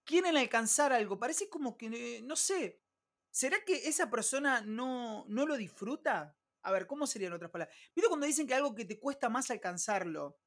quieren 0.05 0.39
alcanzar 0.39 0.95
algo, 0.95 1.19
parece 1.19 1.51
como 1.51 1.77
que, 1.77 2.23
no 2.23 2.35
sé, 2.35 2.81
¿Será 3.31 3.63
que 3.63 3.89
esa 3.89 4.11
persona 4.11 4.63
no, 4.63 5.27
no 5.29 5.45
lo 5.45 5.59
disfruta? 5.59 6.35
A 6.63 6.73
ver, 6.73 6.87
¿cómo 6.87 7.07
serían 7.07 7.35
otras 7.35 7.51
palabras? 7.51 7.77
¿Viste 7.95 8.09
cuando 8.09 8.27
dicen 8.27 8.47
que 8.47 8.55
algo 8.55 8.75
que 8.75 8.87
te 8.87 8.99
cuesta 8.99 9.29
más 9.29 9.51
alcanzarlo, 9.51 10.39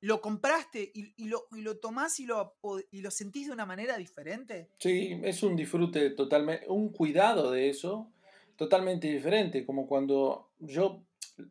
lo 0.00 0.20
compraste 0.20 0.90
y, 0.94 1.26
lo, 1.26 1.48
y 1.52 1.62
lo 1.62 1.78
tomás 1.78 2.20
y 2.20 2.26
lo, 2.26 2.56
y 2.90 3.00
lo 3.00 3.10
sentís 3.10 3.48
de 3.48 3.52
una 3.52 3.66
manera 3.66 3.96
diferente? 3.96 4.70
Sí, 4.78 5.20
es 5.22 5.42
un 5.42 5.56
disfrute 5.56 6.10
totalmente, 6.10 6.66
un 6.68 6.90
cuidado 6.90 7.50
de 7.50 7.68
eso 7.68 8.12
totalmente 8.56 9.08
diferente, 9.08 9.64
como 9.64 9.86
cuando 9.86 10.50
yo, 10.58 11.04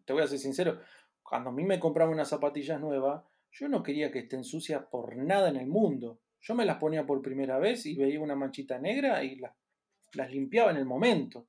te 0.06 0.14
voy 0.14 0.24
a 0.24 0.28
ser 0.28 0.40
sincero, 0.40 0.82
cuando 1.24 1.50
a 1.50 1.54
mí 1.54 1.64
me 1.64 1.80
compraba 1.80 2.12
unas 2.12 2.30
zapatillas 2.30 2.80
nuevas, 2.80 3.24
yo 3.52 3.70
no 3.70 3.82
quería 3.84 4.12
que 4.12 4.20
estén 4.20 4.44
sucias 4.44 4.84
por 4.92 5.16
nada 5.16 5.50
en 5.50 5.56
el 5.56 5.68
mundo. 5.68 6.20
Yo 6.42 6.54
me 6.54 6.66
las 6.66 6.78
ponía 6.78 7.06
por 7.06 7.22
primera 7.22 7.60
vez 7.60 7.86
y 7.86 7.96
veía 7.96 8.20
una 8.20 8.36
manchita 8.36 8.78
negra 8.78 9.24
y 9.24 9.38
las 9.38 9.54
las 10.14 10.32
limpiaba 10.32 10.72
en 10.72 10.78
el 10.78 10.86
momento. 10.86 11.48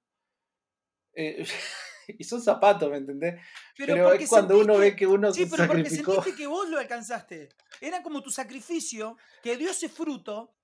Eh, 1.14 1.45
y 2.19 2.25
son 2.25 2.43
zapatos, 2.43 2.91
¿me 2.91 2.99
entendés? 2.99 3.41
Pero, 3.77 4.12
es 4.12 4.29
cuando 4.29 4.59
uno 4.59 4.79
ve 4.79 4.97
que 4.97 5.07
uno 5.07 5.33
Sí, 5.33 5.45
se 5.45 5.50
pero 5.50 5.67
porque 5.67 5.91
sentiste 5.91 6.35
que 6.35 6.47
vos 6.47 6.69
lo 6.69 6.79
alcanzaste. 6.79 7.50
Era 7.81 8.03
como 8.03 8.23
tu 8.23 8.31
sacrificio 8.31 9.17
que 9.43 9.57
dio 9.57 9.71
ese 9.71 9.88
fruto 9.88 10.55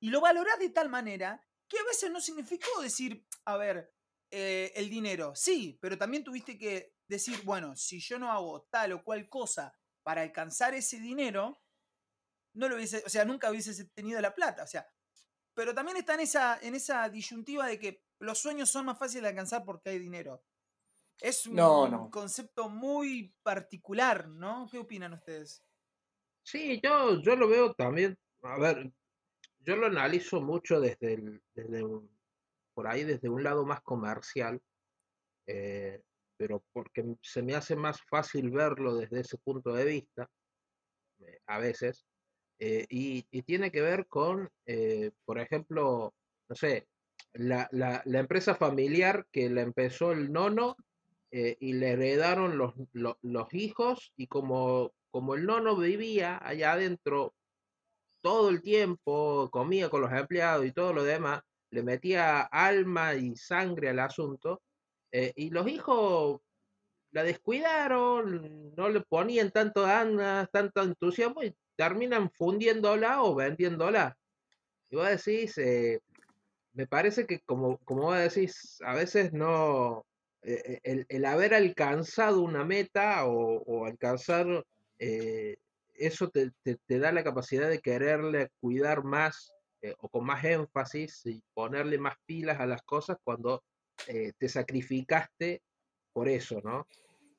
y 0.00 0.10
lo 0.10 0.20
valorás 0.20 0.58
de 0.58 0.70
tal 0.70 0.88
manera 0.88 1.40
que 1.68 1.78
a 1.78 1.84
veces 1.84 2.10
no 2.10 2.20
significó 2.20 2.80
decir, 2.80 3.26
a 3.44 3.56
ver, 3.56 3.92
eh, 4.30 4.72
el 4.76 4.90
dinero. 4.90 5.34
Sí, 5.34 5.78
pero 5.80 5.98
también 5.98 6.24
tuviste 6.24 6.58
que 6.58 6.94
decir, 7.06 7.42
bueno, 7.44 7.76
si 7.76 8.00
yo 8.00 8.18
no 8.18 8.30
hago 8.30 8.62
tal 8.70 8.92
o 8.92 9.04
cual 9.04 9.28
cosa 9.28 9.72
para 10.02 10.22
alcanzar 10.22 10.74
ese 10.74 10.98
dinero, 10.98 11.62
no 12.54 12.68
lo 12.68 12.76
hubiese, 12.76 13.02
o 13.04 13.08
sea, 13.08 13.24
nunca 13.24 13.50
hubieses 13.50 13.92
tenido 13.92 14.20
la 14.20 14.34
plata. 14.34 14.62
O 14.62 14.66
sea, 14.66 14.86
pero 15.54 15.74
también 15.74 15.96
está 15.96 16.14
en 16.14 16.20
esa, 16.20 16.58
en 16.60 16.74
esa 16.74 17.08
disyuntiva 17.08 17.66
de 17.66 17.78
que 17.78 18.04
los 18.18 18.38
sueños 18.38 18.70
son 18.70 18.86
más 18.86 18.98
fáciles 18.98 19.22
de 19.22 19.28
alcanzar 19.28 19.64
porque 19.64 19.90
hay 19.90 19.98
dinero. 19.98 20.44
Es 21.20 21.46
un 21.46 21.56
No, 21.56 21.88
no. 21.88 22.10
concepto 22.10 22.68
muy 22.68 23.34
particular, 23.42 24.28
¿no? 24.28 24.68
¿Qué 24.70 24.78
opinan 24.78 25.12
ustedes? 25.14 25.64
Sí, 26.42 26.80
yo, 26.82 27.20
yo 27.22 27.36
lo 27.36 27.48
veo 27.48 27.72
también, 27.74 28.18
a 28.42 28.58
ver, 28.58 28.92
yo 29.60 29.76
lo 29.76 29.86
analizo 29.86 30.40
mucho 30.42 30.80
desde 30.80 31.14
el, 31.14 31.42
desde 31.54 31.84
un- 31.84 32.10
por 32.74 32.88
ahí 32.88 33.04
desde 33.04 33.28
un 33.30 33.42
lado 33.44 33.66
más 33.66 33.82
comercial, 33.82 34.60
eh, 35.46 36.02
pero 36.38 36.64
porque 36.72 37.16
se 37.22 37.42
me 37.42 37.54
hace 37.54 37.76
más 37.76 38.00
fácil 38.10 38.50
verlo 38.50 38.96
desde 38.96 39.20
ese 39.20 39.38
punto 39.38 39.72
de 39.74 39.84
vista, 39.86 40.30
eh, 41.20 41.40
a 41.46 41.58
veces, 41.58 42.06
eh, 42.58 42.86
y, 42.90 43.26
y 43.30 43.42
tiene 43.42 43.70
que 43.72 43.82
ver 43.82 44.06
con, 44.08 44.50
por 45.24 45.38
ejemplo, 45.40 46.14
no 46.48 46.56
sé, 46.56 46.88
la, 47.34 47.68
la, 47.72 48.02
la 48.06 48.20
empresa 48.20 48.54
familiar 48.54 49.26
que 49.32 49.50
la 49.50 49.62
empezó 49.62 50.12
el 50.12 50.32
nono 50.32 50.76
eh, 51.36 51.56
y 51.58 51.72
le 51.74 51.90
heredaron 51.94 52.58
los, 52.58 52.74
lo- 52.92 53.18
los 53.22 53.52
hijos 53.54 54.12
y 54.16 54.28
como, 54.28 54.92
como 55.10 55.34
el 55.34 55.46
nono 55.46 55.76
vivía 55.76 56.38
allá 56.40 56.74
adentro 56.74 57.34
todo 58.22 58.50
el 58.50 58.62
tiempo, 58.62 59.48
comía 59.50 59.88
con 59.90 60.00
los 60.02 60.12
empleados 60.12 60.64
y 60.66 60.72
todo 60.72 60.92
lo 60.92 61.02
demás, 61.02 61.42
le 61.70 61.82
metía 61.82 62.42
alma 62.42 63.14
y 63.16 63.36
sangre 63.36 63.90
al 63.90 63.98
asunto 63.98 64.62
eh, 65.12 65.32
y 65.36 65.50
los 65.50 65.66
hijos 65.68 66.40
la 67.10 67.24
descuidaron, 67.24 68.74
no 68.76 68.88
le 68.88 69.00
ponían 69.02 69.50
tanto 69.50 69.82
ganas, 69.82 70.48
tanto 70.52 70.82
entusiasmo 70.82 71.42
y 71.42 71.54
terminan 71.76 72.30
fundiéndola 72.30 73.22
o 73.22 73.34
vendiéndola. 73.34 74.16
Y 74.90 74.96
vos 74.96 75.08
decís, 75.08 75.58
eh, 75.58 76.00
me 76.72 76.86
parece 76.86 77.26
que 77.26 77.40
como, 77.40 77.78
como 77.78 78.02
vos 78.04 78.18
decís, 78.18 78.78
a 78.84 78.94
veces 78.94 79.32
no, 79.32 80.06
el, 80.82 81.06
el 81.08 81.24
haber 81.24 81.54
alcanzado 81.54 82.40
una 82.42 82.64
meta 82.64 83.26
o, 83.26 83.62
o 83.62 83.86
alcanzar, 83.86 84.64
eh, 84.98 85.56
eso 85.94 86.28
te, 86.30 86.50
te- 86.62 86.76
te 86.86 86.98
da 86.98 87.12
la 87.12 87.24
capacidad 87.24 87.68
de 87.68 87.80
quererle 87.80 88.50
cuidar 88.60 89.04
más 89.04 89.52
eh, 89.82 89.94
o 90.00 90.08
con 90.08 90.24
más 90.26 90.44
énfasis 90.44 91.24
y 91.26 91.42
ponerle 91.54 91.98
más 91.98 92.14
pilas 92.26 92.60
a 92.60 92.66
las 92.66 92.82
cosas 92.82 93.16
cuando 93.22 93.62
eh, 94.08 94.32
te 94.38 94.48
sacrificaste 94.48 95.62
por 96.12 96.28
eso, 96.28 96.60
¿no? 96.62 96.86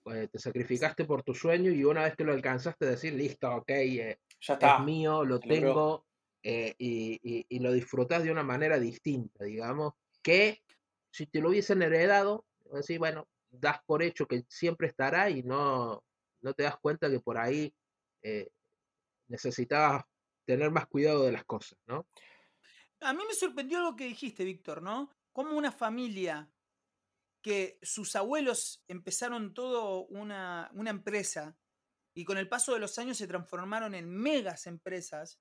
Eh, 0.06 0.28
te 0.32 0.38
sacrificaste 0.40 1.06
por 1.06 1.24
tu 1.24 1.34
sueño 1.34 1.72
y 1.72 1.84
una 1.84 2.04
vez 2.04 2.16
que 2.16 2.24
lo 2.24 2.34
alcanzaste 2.34 2.86
decir, 2.86 3.14
listo, 3.14 3.50
ok, 3.56 3.70
eh, 3.72 4.20
Ya 4.60 4.68
es 4.70 4.78
mío, 4.80 5.26
lo 5.26 5.42
tengo 5.42 6.06
eh, 6.44 6.76
y, 6.78 7.20
y- 7.24 7.46
y 7.50 7.60
lo 7.60 7.72
disfrutas 7.74 8.24
de 8.24 8.32
una 8.32 8.44
manera 8.44 8.80
distinta, 8.80 9.44
digamos, 9.46 9.94
que 10.22 10.62
si 11.12 11.26
te 11.26 11.40
lo 11.42 11.50
hubiesen 11.50 11.82
heredado, 11.82 12.46
decir, 12.74 13.00
bueno, 13.00 13.28
das 13.50 13.80
por 13.86 14.04
hecho 14.04 14.28
que 14.28 14.44
siempre 14.50 14.88
estará 14.88 15.30
y 15.30 15.44
no, 15.44 16.04
no 16.42 16.54
te 16.54 16.64
das 16.64 16.78
cuenta 16.78 17.10
que 17.10 17.20
por 17.20 17.38
ahí 17.38 17.74
eh, 18.22 18.50
necesitabas 19.28 20.04
tener 20.46 20.72
más 20.72 20.88
cuidado 20.88 21.24
de 21.26 21.32
las 21.32 21.46
cosas, 21.46 21.80
¿no? 21.88 22.08
A 23.02 23.14
mí 23.14 23.24
me 23.28 23.34
sorprendió 23.34 23.82
lo 23.82 23.96
que 23.96 24.06
dijiste, 24.06 24.44
Víctor, 24.44 24.82
¿no? 24.82 25.12
Como 25.32 25.58
una 25.58 25.72
familia 25.72 26.50
que 27.42 27.78
sus 27.82 28.16
abuelos 28.16 28.84
empezaron 28.88 29.54
todo 29.54 30.06
una, 30.08 30.72
una 30.74 30.90
empresa 30.90 31.56
y 32.16 32.24
con 32.26 32.38
el 32.38 32.48
paso 32.48 32.74
de 32.74 32.80
los 32.80 32.98
años 32.98 33.18
se 33.18 33.28
transformaron 33.28 33.94
en 33.94 34.10
megas 34.10 34.66
empresas, 34.66 35.40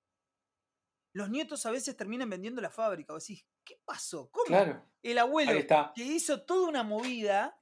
los 1.14 1.30
nietos 1.30 1.64
a 1.64 1.70
veces 1.70 1.96
terminan 1.96 2.28
vendiendo 2.28 2.60
la 2.60 2.70
fábrica. 2.70 3.12
Vos 3.12 3.26
decís, 3.26 3.46
¿qué 3.64 3.80
pasó? 3.84 4.28
¿Cómo? 4.32 4.46
Claro, 4.46 4.84
El 5.00 5.18
abuelo 5.18 5.52
que 5.94 6.04
hizo 6.04 6.42
toda 6.42 6.68
una 6.68 6.82
movida. 6.82 7.58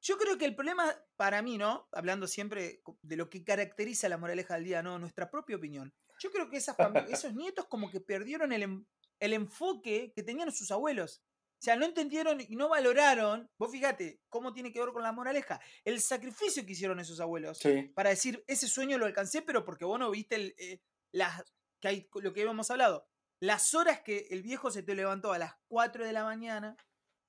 Yo 0.00 0.18
creo 0.18 0.36
que 0.36 0.44
el 0.44 0.54
problema 0.54 0.94
para 1.16 1.40
mí, 1.42 1.56
¿no? 1.56 1.88
Hablando 1.90 2.28
siempre 2.28 2.82
de 3.02 3.16
lo 3.16 3.30
que 3.30 3.42
caracteriza 3.42 4.08
la 4.10 4.18
moraleja 4.18 4.54
del 4.54 4.64
día, 4.64 4.82
¿no? 4.82 4.98
Nuestra 4.98 5.30
propia 5.30 5.56
opinión. 5.56 5.92
Yo 6.20 6.30
creo 6.30 6.50
que 6.50 6.58
esos 7.10 7.34
nietos 7.34 7.64
como 7.66 7.90
que 7.90 8.00
perdieron 8.00 8.52
el, 8.52 8.86
el 9.20 9.32
enfoque 9.32 10.12
que 10.14 10.22
tenían 10.22 10.52
sus 10.52 10.70
abuelos. 10.70 11.22
O 11.60 11.62
sea, 11.62 11.76
no 11.76 11.86
entendieron 11.86 12.42
y 12.42 12.56
no 12.56 12.68
valoraron. 12.68 13.50
Vos 13.58 13.72
fíjate 13.72 14.20
cómo 14.28 14.52
tiene 14.52 14.70
que 14.70 14.80
ver 14.80 14.90
con 14.90 15.02
la 15.02 15.12
moraleja. 15.12 15.60
El 15.82 16.00
sacrificio 16.02 16.64
que 16.64 16.72
hicieron 16.72 17.00
esos 17.00 17.20
abuelos 17.20 17.58
Sí, 17.58 17.90
para 17.94 18.10
decir, 18.10 18.44
ese 18.46 18.68
sueño 18.68 18.98
lo 18.98 19.06
alcancé, 19.06 19.40
pero 19.40 19.64
porque 19.64 19.86
vos 19.86 19.98
no 19.98 20.10
viste 20.10 20.36
el, 20.36 20.54
eh, 20.58 20.80
las, 21.10 21.42
que 21.80 21.88
hay, 21.88 22.08
lo 22.14 22.32
que 22.32 22.40
habíamos 22.42 22.70
hablado. 22.70 23.06
Las 23.40 23.74
horas 23.74 24.00
que 24.00 24.26
el 24.30 24.42
viejo 24.42 24.70
se 24.70 24.82
te 24.82 24.94
levantó 24.94 25.32
a 25.32 25.38
las 25.38 25.54
4 25.68 26.04
de 26.04 26.12
la 26.12 26.24
mañana 26.24 26.76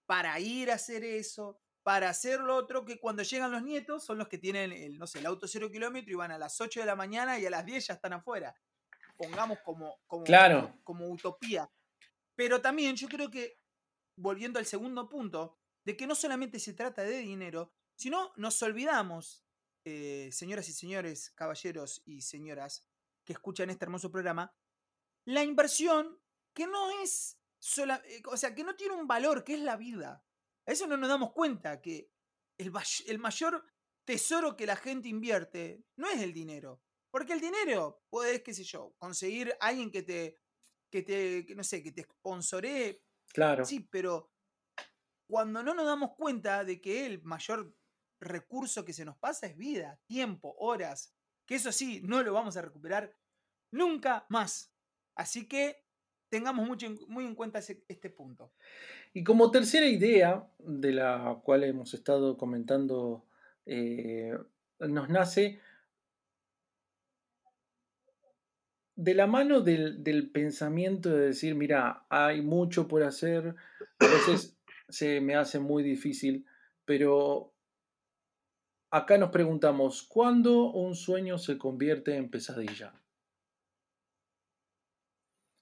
para 0.05 0.39
ir 0.39 0.71
a 0.71 0.75
hacer 0.75 1.03
eso, 1.03 1.59
para 1.83 2.09
hacer 2.09 2.39
lo 2.39 2.55
otro, 2.55 2.83
que 2.83 2.99
cuando 2.99 3.21
llegan 3.23 3.51
los 3.51 3.63
nietos 3.63 4.03
son 4.03 4.17
los 4.17 4.27
que 4.27 4.37
tienen, 4.39 4.71
el, 4.71 4.97
no 4.97 5.05
sé, 5.05 5.19
el 5.19 5.27
auto 5.27 5.47
cero 5.47 5.69
kilómetro 5.71 6.11
y 6.11 6.15
van 6.15 6.31
a 6.31 6.37
las 6.39 6.59
8 6.59 6.79
de 6.79 6.85
la 6.85 6.95
mañana 6.95 7.39
y 7.39 7.45
a 7.45 7.49
las 7.49 7.65
10 7.65 7.87
ya 7.87 7.93
están 7.93 8.13
afuera. 8.13 8.55
Pongamos 9.17 9.59
como, 9.63 9.99
como, 10.07 10.23
Claro. 10.23 10.75
como 10.83 11.07
utopía. 11.09 11.69
Pero 12.35 12.61
también 12.61 12.95
yo 12.95 13.07
creo 13.07 13.29
que, 13.29 13.57
volviendo 14.15 14.57
al 14.59 14.65
segundo 14.65 15.07
punto, 15.09 15.59
de 15.85 15.95
que 15.95 16.07
no 16.07 16.15
solamente 16.15 16.59
se 16.59 16.73
trata 16.73 17.03
de 17.03 17.17
dinero, 17.19 17.71
sino 17.95 18.33
nos 18.37 18.61
olvidamos, 18.63 19.43
eh, 19.85 20.29
señoras 20.31 20.67
y 20.69 20.73
señores, 20.73 21.31
caballeros 21.31 22.01
y 22.05 22.21
señoras 22.21 22.85
que 23.29 23.33
escuchan 23.33 23.69
este 23.69 23.85
hermoso 23.85 24.09
programa, 24.09 24.51
la 25.27 25.43
inversión 25.43 26.19
que 26.51 26.65
no 26.65 26.89
es 27.03 27.39
sola, 27.61 28.01
eh, 28.05 28.23
o 28.25 28.35
sea, 28.35 28.55
que 28.55 28.63
no 28.63 28.75
tiene 28.75 28.95
un 28.95 29.05
valor, 29.05 29.43
que 29.43 29.53
es 29.53 29.59
la 29.59 29.77
vida. 29.77 30.25
A 30.67 30.71
eso 30.71 30.87
no 30.87 30.97
nos 30.97 31.09
damos 31.09 31.31
cuenta, 31.31 31.79
que 31.79 32.09
el, 32.57 32.71
may- 32.71 33.05
el 33.05 33.19
mayor 33.19 33.63
tesoro 34.03 34.55
que 34.55 34.65
la 34.65 34.75
gente 34.75 35.09
invierte 35.09 35.85
no 35.95 36.09
es 36.09 36.19
el 36.21 36.33
dinero. 36.33 36.81
Porque 37.11 37.33
el 37.33 37.39
dinero 37.39 38.01
puedes, 38.09 38.41
qué 38.41 38.51
sé 38.55 38.63
yo, 38.63 38.95
conseguir 38.97 39.55
a 39.59 39.67
alguien 39.67 39.91
que 39.91 40.01
te, 40.01 40.39
que 40.91 41.03
te, 41.03 41.45
que 41.45 41.53
no 41.53 41.63
sé, 41.63 41.83
que 41.83 41.91
te 41.91 42.01
sponsoree 42.01 43.03
claro. 43.31 43.63
Sí, 43.63 43.81
pero 43.81 44.31
cuando 45.29 45.61
no 45.61 45.75
nos 45.75 45.85
damos 45.85 46.15
cuenta 46.15 46.63
de 46.63 46.81
que 46.81 47.05
el 47.05 47.21
mayor 47.21 47.77
recurso 48.19 48.83
que 48.83 48.93
se 48.93 49.05
nos 49.05 49.19
pasa 49.19 49.45
es 49.45 49.55
vida, 49.55 50.01
tiempo, 50.07 50.55
horas, 50.57 51.13
que 51.49 51.55
eso 51.55 51.71
sí, 51.71 51.99
no 52.03 52.21
lo 52.21 52.31
vamos 52.31 52.57
a 52.57 52.61
recuperar 52.61 53.11
nunca 53.71 54.27
más. 54.29 54.71
Así 55.15 55.47
que 55.47 55.83
tengamos 56.29 56.67
mucho 56.67 56.85
muy 57.07 57.25
en 57.25 57.33
cuenta 57.33 57.57
este 57.57 58.11
punto. 58.11 58.53
Y 59.13 59.23
como 59.23 59.49
tercera 59.49 59.87
idea, 59.87 60.47
de 60.59 60.91
la 60.91 61.41
cual 61.43 61.63
hemos 61.63 61.95
estado 61.95 62.37
comentando, 62.37 63.25
eh, 63.65 64.37
nos 64.77 65.09
nace 65.09 65.59
de 68.95 69.15
la 69.15 69.25
mano 69.25 69.61
del, 69.61 70.03
del 70.03 70.29
pensamiento 70.29 71.09
de 71.09 71.29
decir, 71.29 71.55
mira, 71.55 72.05
hay 72.09 72.43
mucho 72.43 72.87
por 72.87 73.01
hacer, 73.01 73.55
a 73.97 74.05
veces 74.05 74.55
se 74.87 75.19
me 75.19 75.35
hace 75.35 75.57
muy 75.57 75.81
difícil, 75.81 76.45
pero 76.85 77.55
acá 78.91 79.17
nos 79.17 79.29
preguntamos, 79.31 80.03
¿cuándo 80.03 80.71
un 80.71 80.95
sueño 80.95 81.37
se 81.37 81.57
convierte 81.57 82.15
en 82.15 82.29
pesadilla? 82.29 82.93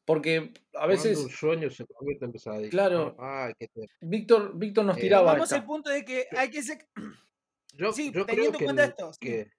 Porque 0.06 0.54
a 0.74 0.86
Cuando 0.86 0.88
veces, 0.88 1.18
un 1.18 1.30
sueño 1.30 1.70
se 1.70 1.86
convierte 1.86 2.26
en 2.26 2.32
pesadilla. 2.32 2.70
Claro. 2.70 3.16
¿no? 3.18 3.24
Ay, 3.24 3.54
qué 3.60 3.68
te- 3.68 3.88
Víctor, 4.02 4.58
Víctor 4.58 4.86
nos 4.86 4.98
Eh, 4.98 5.02
tiraba 5.02 5.34
Vamos 5.34 5.46
esta. 5.52 5.58
al 5.58 5.66
punto 5.66 5.90
de 5.90 6.06
que 6.06 6.28
hay 6.32 6.50
que 6.50 6.64
ser... 6.64 6.88
Yo, 7.74 7.92
Sí, 7.94 8.08
yo 8.08 8.26
creo 8.26 8.26
teniendo 8.26 8.58
en 8.60 8.66
que, 8.66 8.72
el- 8.84 8.90
esto, 8.90 9.14
sí. 9.14 9.20
que, 9.20 9.52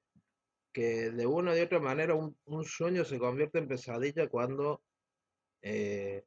que 0.73 1.11
de 1.13 1.27
una 1.27 1.57
y 1.57 1.61
otra 1.61 1.79
manera 1.79 2.15
un, 2.15 2.37
un 2.47 2.65
sueño 2.65 3.05
se 3.05 3.19
convierte 3.19 3.59
en 3.59 3.69
pesadilla 3.69 4.29
cuando, 4.29 4.83
eh, 5.63 6.25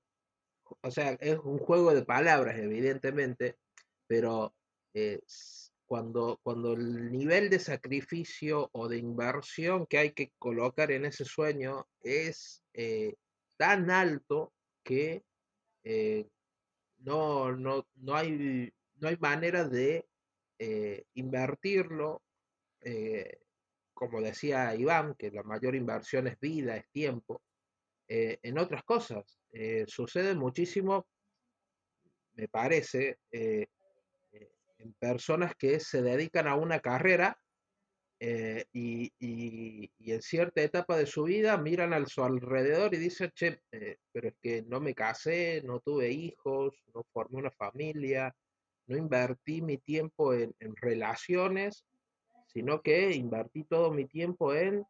o 0.82 0.90
sea, 0.92 1.18
es 1.20 1.38
un 1.40 1.58
juego 1.58 1.94
de 1.94 2.06
palabras, 2.06 2.58
evidentemente, 2.60 3.58
pero 4.08 4.54
eh, 4.94 5.20
cuando, 5.92 6.40
cuando 6.42 6.72
el 6.72 7.12
nivel 7.12 7.50
de 7.50 7.60
sacrificio 7.60 8.70
o 8.72 8.88
de 8.88 8.98
inversión 8.98 9.86
que 9.86 9.98
hay 9.98 10.12
que 10.14 10.32
colocar 10.40 10.90
en 10.90 11.04
ese 11.04 11.26
sueño 11.26 11.86
es 12.02 12.64
eh, 12.72 13.16
tan 13.58 13.92
alto 13.92 14.54
que 14.86 15.26
eh, 15.84 16.30
no, 17.00 17.52
no, 17.58 17.86
no 17.96 18.16
hay, 18.16 18.72
no 19.02 19.10
hay 19.10 19.18
manera 19.18 19.68
de 19.68 20.08
eh, 20.60 21.04
invertirlo, 21.16 22.22
como 23.94 24.22
decía 24.22 24.74
Iván, 24.74 25.16
que 25.16 25.30
la 25.30 25.44
mayor 25.44 25.76
inversión 25.76 26.26
es 26.28 26.40
vida, 26.40 26.78
es 26.78 26.90
tiempo, 26.92 27.42
en 28.08 28.58
otras 28.58 28.86
cosas. 28.86 29.38
sucede 29.88 30.36
muchísimo, 30.36 31.06
me 32.36 32.48
parece, 32.48 33.18
en 34.84 34.94
personas 34.94 35.56
que 35.56 35.80
se 35.80 36.02
dedican 36.02 36.48
a 36.48 36.56
una 36.56 36.80
carrera 36.80 37.38
eh, 38.24 38.66
y, 38.72 39.12
en 40.00 40.22
cierta 40.22 40.62
etapa 40.62 40.96
de 40.96 41.08
su 41.08 41.24
vida 41.24 41.58
miran 41.58 41.94
a 41.94 42.06
su 42.06 42.24
alrededor 42.24 42.94
y 42.94 42.98
dicen, 42.98 43.32
che, 43.34 43.62
eh, 43.72 43.98
pero 44.12 44.28
es 44.28 44.36
que 44.40 44.62
no 44.64 44.80
me 44.80 44.94
casé, 44.94 45.64
no 45.66 45.80
tuve 45.80 46.12
hijos, 46.12 46.84
no 46.94 47.04
formé 47.12 47.40
una 47.40 47.52
familia, 47.52 48.32
no 48.86 48.96
invertí 48.96 49.64
mi 49.64 49.78
tiempo 49.80 50.34
en, 50.34 50.54
relaciones, 50.76 51.84
sino 52.46 52.82
que 52.82 53.12
invertí 53.12 53.64
todo 53.64 53.92
mi 53.92 54.06
tiempo 54.06 54.54
en 54.54 54.86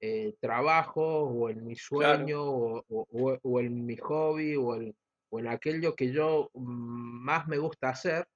eh, 0.00 0.34
trabajo 0.40 1.24
o 1.24 1.48
en 1.48 1.66
mi 1.66 1.74
sueño 1.74 2.40
o, 2.44 3.60
en 3.60 3.84
mi 3.84 3.96
hobby 3.96 4.54
o 4.54 4.76
en, 4.76 4.94
o 5.30 5.40
en 5.40 5.48
aquello 5.48 5.96
que 5.96 6.12
yo 6.12 6.50
mm, 6.54 7.24
más 7.24 7.48
me 7.48 7.58
gusta 7.58 7.88
hacer 7.88 8.28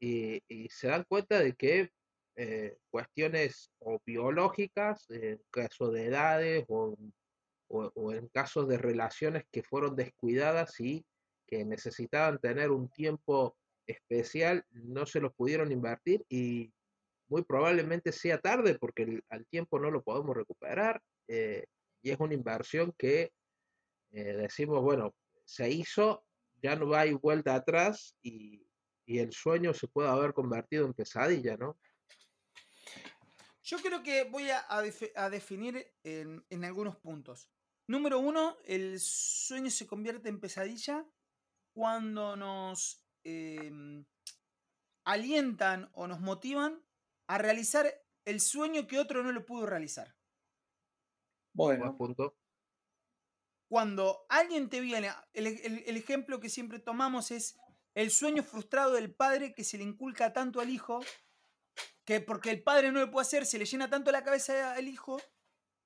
y, 0.00 0.68
se 0.70 0.88
dan 0.88 1.04
cuenta 1.04 1.38
de 1.38 1.54
que 1.54 1.90
eh, 2.36 2.78
cuestiones 2.90 3.70
o 3.80 4.00
biológicas, 4.04 5.08
en 5.10 5.40
caso 5.50 5.90
de 5.90 6.06
edades 6.06 6.64
o, 6.68 6.96
en 8.12 8.26
casos 8.28 8.66
de 8.66 8.78
relaciones 8.78 9.44
que 9.52 9.62
fueron 9.62 9.94
descuidadas 9.94 10.80
y 10.80 11.04
que 11.46 11.64
necesitaban 11.64 12.38
tener 12.38 12.70
un 12.70 12.88
tiempo 12.88 13.56
especial, 13.86 14.64
no 14.70 15.06
se 15.06 15.20
los 15.20 15.32
pudieron 15.34 15.70
invertir 15.70 16.24
y 16.28 16.72
muy 17.28 17.42
probablemente 17.42 18.10
sea 18.10 18.40
tarde 18.40 18.76
porque 18.78 19.20
al 19.28 19.46
tiempo 19.46 19.78
no 19.78 19.90
lo 19.90 20.02
podemos 20.02 20.36
recuperar 20.36 21.00
eh, 21.28 21.64
y 22.02 22.10
es 22.10 22.18
una 22.18 22.34
inversión 22.34 22.92
que 22.98 23.30
eh, 24.12 24.32
decimos, 24.34 24.82
bueno, 24.82 25.14
se 25.44 25.70
hizo, 25.70 26.24
ya 26.62 26.74
no 26.74 26.92
hay 26.94 27.12
vuelta 27.12 27.54
atrás 27.54 28.16
y, 28.22 28.66
y 29.10 29.18
el 29.18 29.32
sueño 29.32 29.74
se 29.74 29.88
puede 29.88 30.08
haber 30.08 30.32
convertido 30.32 30.86
en 30.86 30.94
pesadilla, 30.94 31.56
¿no? 31.56 31.80
Yo 33.64 33.78
creo 33.78 34.04
que 34.04 34.22
voy 34.22 34.48
a, 34.50 35.28
definir 35.28 35.84
en, 36.04 36.64
algunos 36.64 36.96
puntos. 36.96 37.50
Número 37.88 38.20
uno, 38.20 38.56
el 38.64 39.00
sueño 39.00 39.68
se 39.68 39.88
convierte 39.88 40.28
en 40.28 40.38
pesadilla 40.38 41.04
cuando 41.72 42.36
nos 42.36 43.04
em, 43.24 44.04
alientan 45.04 45.90
o 45.94 46.06
nos 46.06 46.20
motivan 46.20 46.80
a 47.26 47.38
realizar 47.38 47.92
el 48.24 48.40
sueño 48.40 48.86
que 48.86 49.00
otro 49.00 49.24
no 49.24 49.32
lo 49.32 49.44
pudo 49.44 49.66
realizar. 49.66 50.14
Bueno. 51.52 51.96
punto. 51.96 52.36
Cuando 53.68 54.24
alguien 54.28 54.68
te 54.68 54.78
viene, 54.80 55.10
el 55.32 55.96
ejemplo 55.96 56.38
que 56.38 56.48
siempre 56.48 56.78
tomamos 56.78 57.32
es 57.32 57.56
el 57.94 58.10
sueño 58.10 58.42
frustrado 58.42 58.92
del 58.92 59.14
padre 59.14 59.54
que 59.54 59.64
se 59.64 59.78
le 59.78 59.84
inculca 59.84 60.32
tanto 60.32 60.60
al 60.60 60.70
hijo, 60.70 61.00
que 62.04 62.20
porque 62.20 62.50
el 62.50 62.62
padre 62.62 62.92
no 62.92 63.00
lo 63.00 63.10
puede 63.10 63.26
hacer, 63.26 63.46
se 63.46 63.58
le 63.58 63.64
llena 63.64 63.90
tanto 63.90 64.10
la 64.12 64.24
cabeza 64.24 64.74
al 64.74 64.88
hijo, 64.88 65.20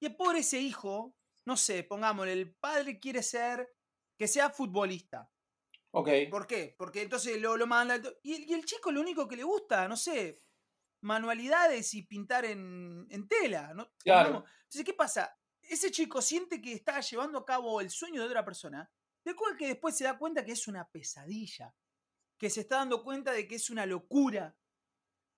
y 0.01 0.07
el 0.07 0.17
pobre 0.17 0.41
ese 0.41 0.61
hijo, 0.61 1.17
no 1.47 1.57
sé, 1.57 1.85
pongámosle, 1.85 2.33
el 2.33 2.55
padre 2.55 2.99
quiere 2.99 3.23
ser, 3.23 3.75
que 4.19 4.29
sea 4.29 4.51
futbolista. 4.51 5.31
Ok. 5.93 6.09
¿Por 6.31 6.47
qué? 6.47 6.75
Porque 6.77 7.03
entonces 7.03 7.41
lo, 7.41 7.57
lo 7.57 7.67
manda... 7.67 8.01
Y, 8.23 8.51
y, 8.51 8.55
el 8.55 8.65
chico 8.65 8.91
lo 8.91 9.01
único 9.01 9.29
que 9.29 9.37
le 9.37 9.45
gusta, 9.45 9.87
no 9.87 9.97
sé, 9.97 10.43
manualidades 11.03 11.95
y 11.95 12.03
pintar 12.03 12.45
en, 12.45 13.29
tela. 13.29 13.73
¿no? 13.75 13.93
Claro. 13.99 14.45
Entonces, 14.65 14.85
¿qué 14.85 14.95
pasa? 14.95 15.39
Ese 15.63 15.91
chico 15.91 16.21
siente 16.21 16.61
que 16.61 16.73
está 16.73 17.01
llevando 17.01 17.39
a 17.39 17.45
cabo 17.45 17.81
el 17.81 17.91
sueño 17.91 18.21
de 18.21 18.27
otra 18.27 18.45
persona, 18.45 18.91
de 19.25 19.35
cual 19.35 19.57
que 19.57 19.69
después 19.69 19.97
se 19.97 20.05
da 20.05 20.19
cuenta 20.19 20.45
que 20.45 20.53
es 20.53 20.67
una 20.67 20.89
pesadilla 20.89 21.73
que 22.39 22.51
se 22.51 22.61
está 22.61 22.77
dando 22.77 23.03
cuenta 23.03 23.33
de 23.33 23.47
que 23.47 23.55
es 23.57 23.71
una 23.71 23.87
locura, 23.87 24.57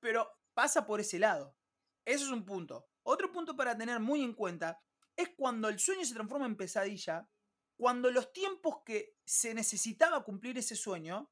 pero 0.00 0.30
pasa 0.54 0.86
por 0.86 1.00
ese 1.00 1.18
lado. 1.18 1.56
Eso 2.04 2.24
es 2.24 2.30
un 2.30 2.44
punto. 2.44 2.88
Otro 3.02 3.32
punto 3.32 3.56
para 3.56 3.76
tener 3.76 4.00
muy 4.00 4.22
en 4.22 4.34
cuenta 4.34 4.80
es 5.16 5.30
cuando 5.36 5.68
el 5.68 5.78
sueño 5.78 6.04
se 6.04 6.14
transforma 6.14 6.46
en 6.46 6.56
pesadilla, 6.56 7.28
cuando 7.76 8.10
los 8.10 8.32
tiempos 8.32 8.82
que 8.84 9.16
se 9.24 9.54
necesitaba 9.54 10.24
cumplir 10.24 10.58
ese 10.58 10.76
sueño, 10.76 11.30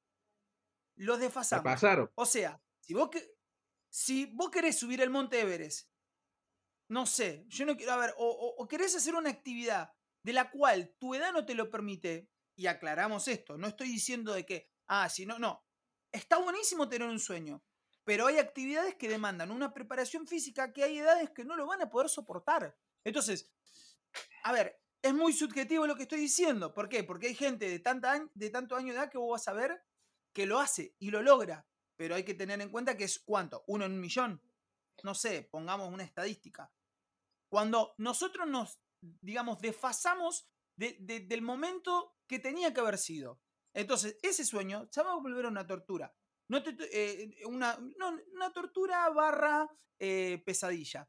los 0.97 1.19
desfasamos. 1.19 1.65
Pasaron. 1.65 2.11
O 2.15 2.27
sea, 2.27 2.63
si 2.81 2.95
vos, 2.95 3.11
que, 3.11 3.37
si 3.89 4.27
vos 4.27 4.51
querés 4.51 4.79
subir 4.79 5.01
el 5.01 5.11
monte 5.11 5.41
Everest, 5.41 5.91
no 6.89 7.07
sé, 7.07 7.45
yo 7.49 7.65
no 7.65 7.77
quiero, 7.77 7.93
a 7.93 7.97
ver, 7.97 8.15
o, 8.19 8.55
o 8.59 8.69
querés 8.69 8.95
hacer 8.95 9.15
una 9.15 9.31
actividad 9.31 9.93
de 10.23 10.33
la 10.33 10.51
cual 10.51 10.95
tu 10.99 11.15
edad 11.15 11.33
no 11.33 11.45
te 11.47 11.55
lo 11.55 11.71
permite, 11.71 12.31
y 12.57 12.67
aclaramos 12.67 13.27
esto, 13.29 13.59
no 13.59 13.67
estoy 13.67 13.89
diciendo 13.89 14.33
de 14.33 14.47
que 14.47 14.71
Ah, 14.87 15.09
si 15.09 15.27
no, 15.27 15.39
no. 15.39 15.65
Está 16.13 16.39
buenísimo 16.39 16.89
tener 16.89 17.09
un 17.09 17.19
sueño, 17.19 17.65
pero 18.05 18.27
hay 18.27 18.39
actividades 18.39 18.95
que 18.95 19.09
demandan 19.09 19.51
una 19.51 19.73
preparación 19.73 20.27
física 20.27 20.73
que 20.73 20.85
hay 20.85 20.99
edades 20.99 21.31
que 21.31 21.45
no 21.45 21.57
lo 21.57 21.67
van 21.67 21.83
a 21.83 21.91
poder 21.91 22.09
soportar. 22.09 22.77
Entonces, 23.03 23.53
a 24.45 24.53
ver, 24.53 24.81
es 25.03 25.13
muy 25.13 25.33
subjetivo 25.33 25.87
lo 25.87 25.97
que 25.97 26.05
estoy 26.05 26.21
diciendo. 26.21 26.73
¿Por 26.73 26.89
qué? 26.89 27.05
Porque 27.05 27.27
hay 27.27 27.35
gente 27.35 27.69
de, 27.69 27.79
tanta, 27.79 28.27
de 28.35 28.51
tanto 28.51 28.77
año 28.77 28.93
de 28.93 28.99
edad 28.99 29.11
que 29.11 29.19
vos 29.19 29.33
vas 29.33 29.49
a 29.49 29.53
ver 29.53 29.83
que 30.33 30.47
lo 30.47 30.59
hace 30.61 30.97
y 30.99 31.11
lo 31.11 31.23
logra. 31.23 31.67
Pero 31.97 32.15
hay 32.15 32.25
que 32.25 32.35
tener 32.35 32.61
en 32.61 32.71
cuenta 32.71 32.97
que 32.97 33.05
es 33.05 33.19
cuánto, 33.19 33.65
uno 33.67 33.85
en 33.85 33.93
un 33.93 34.01
millón. 34.01 34.43
No 35.03 35.15
sé, 35.15 35.49
pongamos 35.51 35.93
una 35.93 36.05
estadística. 36.05 36.73
Cuando 37.49 37.95
nosotros 37.99 38.49
nos, 38.49 38.81
digamos, 39.01 39.61
desfasamos 39.61 40.49
del 40.77 41.43
momento 41.43 42.17
que 42.27 42.39
tenía 42.39 42.73
que 42.73 42.81
haber 42.81 42.99
sido. 42.99 43.41
Entonces, 43.75 44.17
ese 44.23 44.45
sueño 44.45 44.89
se 44.91 45.03
va 45.03 45.13
a 45.13 45.17
volver 45.17 45.47
una 45.47 45.67
tortura. 45.67 46.15
No 46.49 46.63
eh, 46.93 47.43
una, 47.47 47.77
una, 48.33 48.53
tortura 48.53 49.09
barra 49.11 49.69
eh, 49.99 50.43
pesadilla. 50.47 51.09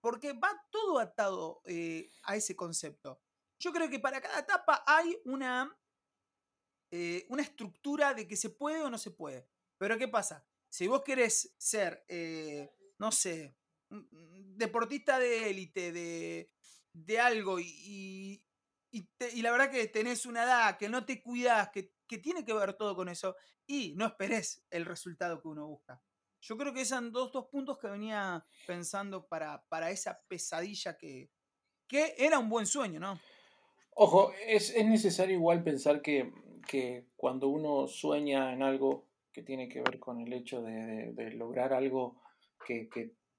Porque 0.00 0.32
va 0.32 0.50
todo 0.70 0.98
atado 0.98 1.60
eh, 1.66 2.10
a 2.22 2.36
ese 2.36 2.56
concepto. 2.56 3.20
Yo 3.58 3.72
creo 3.72 3.90
que 3.90 3.98
para 3.98 4.20
cada 4.20 4.38
etapa 4.38 4.84
hay 4.86 5.20
una, 5.24 5.76
una 7.28 7.42
estructura 7.42 8.14
de 8.14 8.26
que 8.26 8.36
se 8.36 8.50
puede 8.50 8.82
o 8.82 8.90
no 8.90 8.98
se 8.98 9.10
puede. 9.10 9.48
Pero 9.76 9.98
¿qué 9.98 10.06
pasa? 10.06 10.46
Si 10.68 10.86
vos 10.86 11.02
querés 11.02 11.54
ser, 11.58 12.04
no 12.98 13.10
sé, 13.10 13.56
deportista 13.90 15.18
de 15.18 15.50
élite, 15.50 15.90
de, 15.90 16.52
de 16.92 17.18
algo, 17.18 17.58
y, 17.58 18.40
y, 18.92 19.42
la 19.42 19.50
verdad 19.50 19.70
que 19.70 19.88
tenés 19.88 20.24
una 20.24 20.44
edad 20.44 20.78
que 20.78 20.88
no 20.88 21.04
te 21.04 21.20
cuidás, 21.20 21.70
que 21.70 21.97
que 22.08 22.18
tiene 22.18 22.44
que 22.44 22.54
ver 22.54 22.74
todo 22.74 22.96
con 22.96 23.08
eso 23.08 23.36
y 23.66 23.94
no 23.94 24.06
esperes 24.06 24.64
el 24.70 24.86
resultado 24.86 25.40
que 25.40 25.48
uno 25.48 25.66
busca. 25.66 26.02
Yo 26.40 26.56
creo 26.56 26.72
que 26.72 26.80
esos 26.80 27.12
dos, 27.12 27.32
dos 27.32 27.46
puntos 27.46 27.78
que 27.78 27.88
venía 27.88 28.44
pensando 28.66 29.26
para, 29.26 29.62
para 29.68 29.90
esa 29.90 30.20
pesadilla 30.28 30.96
que, 30.96 31.30
que 31.86 32.14
era 32.16 32.38
un 32.38 32.48
buen 32.48 32.66
sueño, 32.66 33.00
¿no? 33.00 33.20
Ojo, 34.00 34.32
es, 34.46 34.76
necesario 34.84 35.34
igual 35.34 35.64
pensar 35.64 36.00
que, 36.00 36.32
cuando 37.16 37.48
uno 37.48 37.88
sueña 37.88 38.52
en 38.52 38.62
algo 38.62 39.08
que 39.32 39.42
tiene 39.42 39.68
que 39.68 39.80
ver 39.80 39.98
con 39.98 40.20
el 40.20 40.32
hecho 40.32 40.62
de, 40.62 41.32
lograr 41.34 41.72
algo 41.72 42.22
que, 42.64 42.88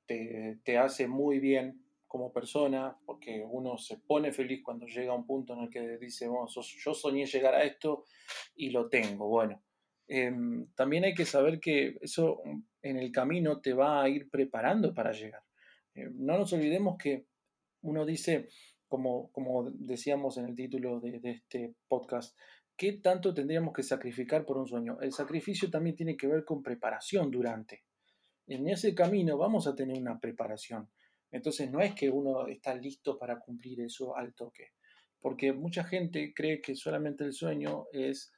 te, 0.05 0.59
te, 0.63 0.77
hace 0.77 1.07
muy 1.07 1.39
bien 1.39 1.81
como 2.09 2.33
persona, 2.33 2.97
porque 3.05 3.45
uno 3.47 3.77
se 3.77 3.99
pone 3.99 4.33
feliz 4.33 4.63
cuando 4.63 4.87
llega 4.87 5.11
a 5.11 5.15
un 5.15 5.27
punto 5.27 5.53
en 5.53 5.59
el 5.59 5.69
que 5.69 5.97
dice, 5.99 6.27
bueno, 6.27 6.47
yo 6.49 6.93
soñé 6.95 7.27
llegar 7.27 7.53
a 7.53 7.63
esto 7.63 8.05
y 8.55 8.71
lo 8.71 8.89
tengo. 8.89 9.27
Bueno, 9.27 9.61
em, 10.07 10.65
también 10.73 11.03
hay 11.03 11.13
que 11.13 11.25
saber 11.25 11.59
que 11.59 11.99
eso 12.01 12.41
en 12.81 12.97
el 12.97 13.11
camino 13.11 13.61
te 13.61 13.73
va 13.73 14.01
a 14.01 14.09
ir 14.09 14.27
preparando 14.31 14.91
para 14.91 15.11
llegar. 15.11 15.43
Eh, 15.93 16.09
no 16.15 16.39
nos 16.39 16.51
olvidemos 16.51 16.97
que 16.97 17.27
uno 17.81 18.03
dice, 18.07 18.49
como, 18.87 19.31
como 19.31 19.69
decíamos 19.69 20.39
en 20.39 20.45
el 20.45 20.55
título 20.55 20.99
de, 20.99 21.19
de 21.19 21.29
este 21.29 21.75
podcast, 21.87 22.35
¿qué 22.75 22.93
tanto 22.93 23.35
tendríamos 23.35 23.71
que 23.71 23.83
sacrificar 23.83 24.47
por 24.47 24.57
un 24.57 24.67
sueño? 24.67 24.99
El 24.99 25.13
sacrificio 25.13 25.69
también 25.69 25.95
tiene 25.95 26.17
que 26.17 26.25
ver 26.25 26.43
con 26.43 26.63
preparación 26.63 27.29
durante. 27.29 27.83
En 28.47 28.67
ese 28.67 28.95
camino 28.95 29.37
vamos 29.37 29.67
a 29.67 29.75
tener 29.75 29.95
una 29.95 30.19
preparación 30.19 30.89
entonces 31.31 31.69
no 31.71 31.81
es 31.81 31.93
que 31.93 32.09
uno 32.09 32.47
está 32.47 32.75
listo 32.75 33.17
para 33.17 33.39
cumplir 33.39 33.81
eso 33.81 34.15
al 34.15 34.33
toque, 34.33 34.71
porque 35.19 35.53
mucha 35.53 35.83
gente 35.83 36.33
cree 36.33 36.61
que 36.61 36.75
solamente 36.75 37.23
el 37.23 37.33
sueño 37.33 37.85
es 37.91 38.31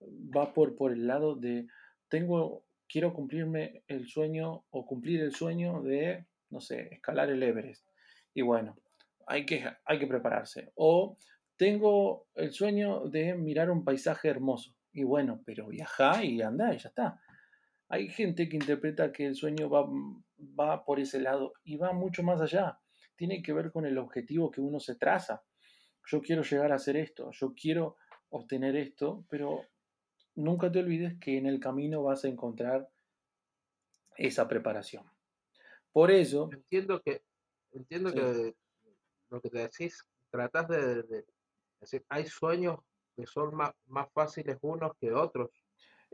va 0.00 0.52
por, 0.52 0.76
por 0.76 0.92
el 0.92 1.06
lado 1.06 1.36
de 1.36 1.66
tengo 2.08 2.64
quiero 2.88 3.12
cumplirme 3.12 3.82
el 3.88 4.06
sueño 4.06 4.64
o 4.70 4.86
cumplir 4.86 5.20
el 5.22 5.32
sueño 5.32 5.82
de 5.82 6.26
no 6.50 6.60
sé, 6.60 6.88
escalar 6.92 7.30
el 7.30 7.42
Everest. 7.42 7.86
Y 8.34 8.42
bueno, 8.42 8.76
hay 9.26 9.44
que 9.44 9.64
hay 9.84 9.98
que 9.98 10.06
prepararse 10.06 10.72
o 10.74 11.16
tengo 11.56 12.28
el 12.34 12.52
sueño 12.52 13.08
de 13.08 13.34
mirar 13.34 13.70
un 13.70 13.84
paisaje 13.84 14.28
hermoso. 14.28 14.74
Y 14.92 15.04
bueno, 15.04 15.42
pero 15.44 15.68
viaja 15.68 16.22
y 16.24 16.42
anda 16.42 16.74
y 16.74 16.78
ya 16.78 16.88
está. 16.88 17.20
Hay 17.88 18.08
gente 18.08 18.48
que 18.48 18.56
interpreta 18.56 19.12
que 19.12 19.26
el 19.26 19.36
sueño 19.36 19.70
va, 19.70 19.86
va 20.58 20.84
por 20.84 20.98
ese 20.98 21.20
lado 21.20 21.52
y 21.64 21.76
va 21.76 21.92
mucho 21.92 22.22
más 22.22 22.40
allá. 22.40 22.78
Tiene 23.16 23.42
que 23.42 23.52
ver 23.52 23.70
con 23.70 23.86
el 23.86 23.98
objetivo 23.98 24.50
que 24.50 24.60
uno 24.60 24.80
se 24.80 24.96
traza. 24.96 25.44
Yo 26.06 26.20
quiero 26.20 26.42
llegar 26.42 26.72
a 26.72 26.76
hacer 26.76 26.96
esto, 26.96 27.30
yo 27.32 27.54
quiero 27.54 27.96
obtener 28.30 28.76
esto, 28.76 29.24
pero 29.28 29.62
nunca 30.34 30.70
te 30.70 30.80
olvides 30.80 31.18
que 31.20 31.38
en 31.38 31.46
el 31.46 31.60
camino 31.60 32.02
vas 32.02 32.24
a 32.24 32.28
encontrar 32.28 32.88
esa 34.16 34.46
preparación. 34.48 35.04
Por 35.92 36.10
eso... 36.10 36.48
Entiendo 36.52 37.00
que, 37.02 37.22
entiendo 37.72 38.12
que 38.12 38.54
lo 39.30 39.40
que 39.40 39.50
te 39.50 39.58
decís, 39.58 40.06
tratas 40.30 40.68
de, 40.68 41.24
decir, 41.80 42.04
hay 42.08 42.26
sueños 42.26 42.78
que 43.16 43.26
son 43.26 43.54
más, 43.54 43.72
más 43.86 44.12
fáciles 44.12 44.58
unos 44.60 44.92
que 45.00 45.12
otros. 45.12 45.50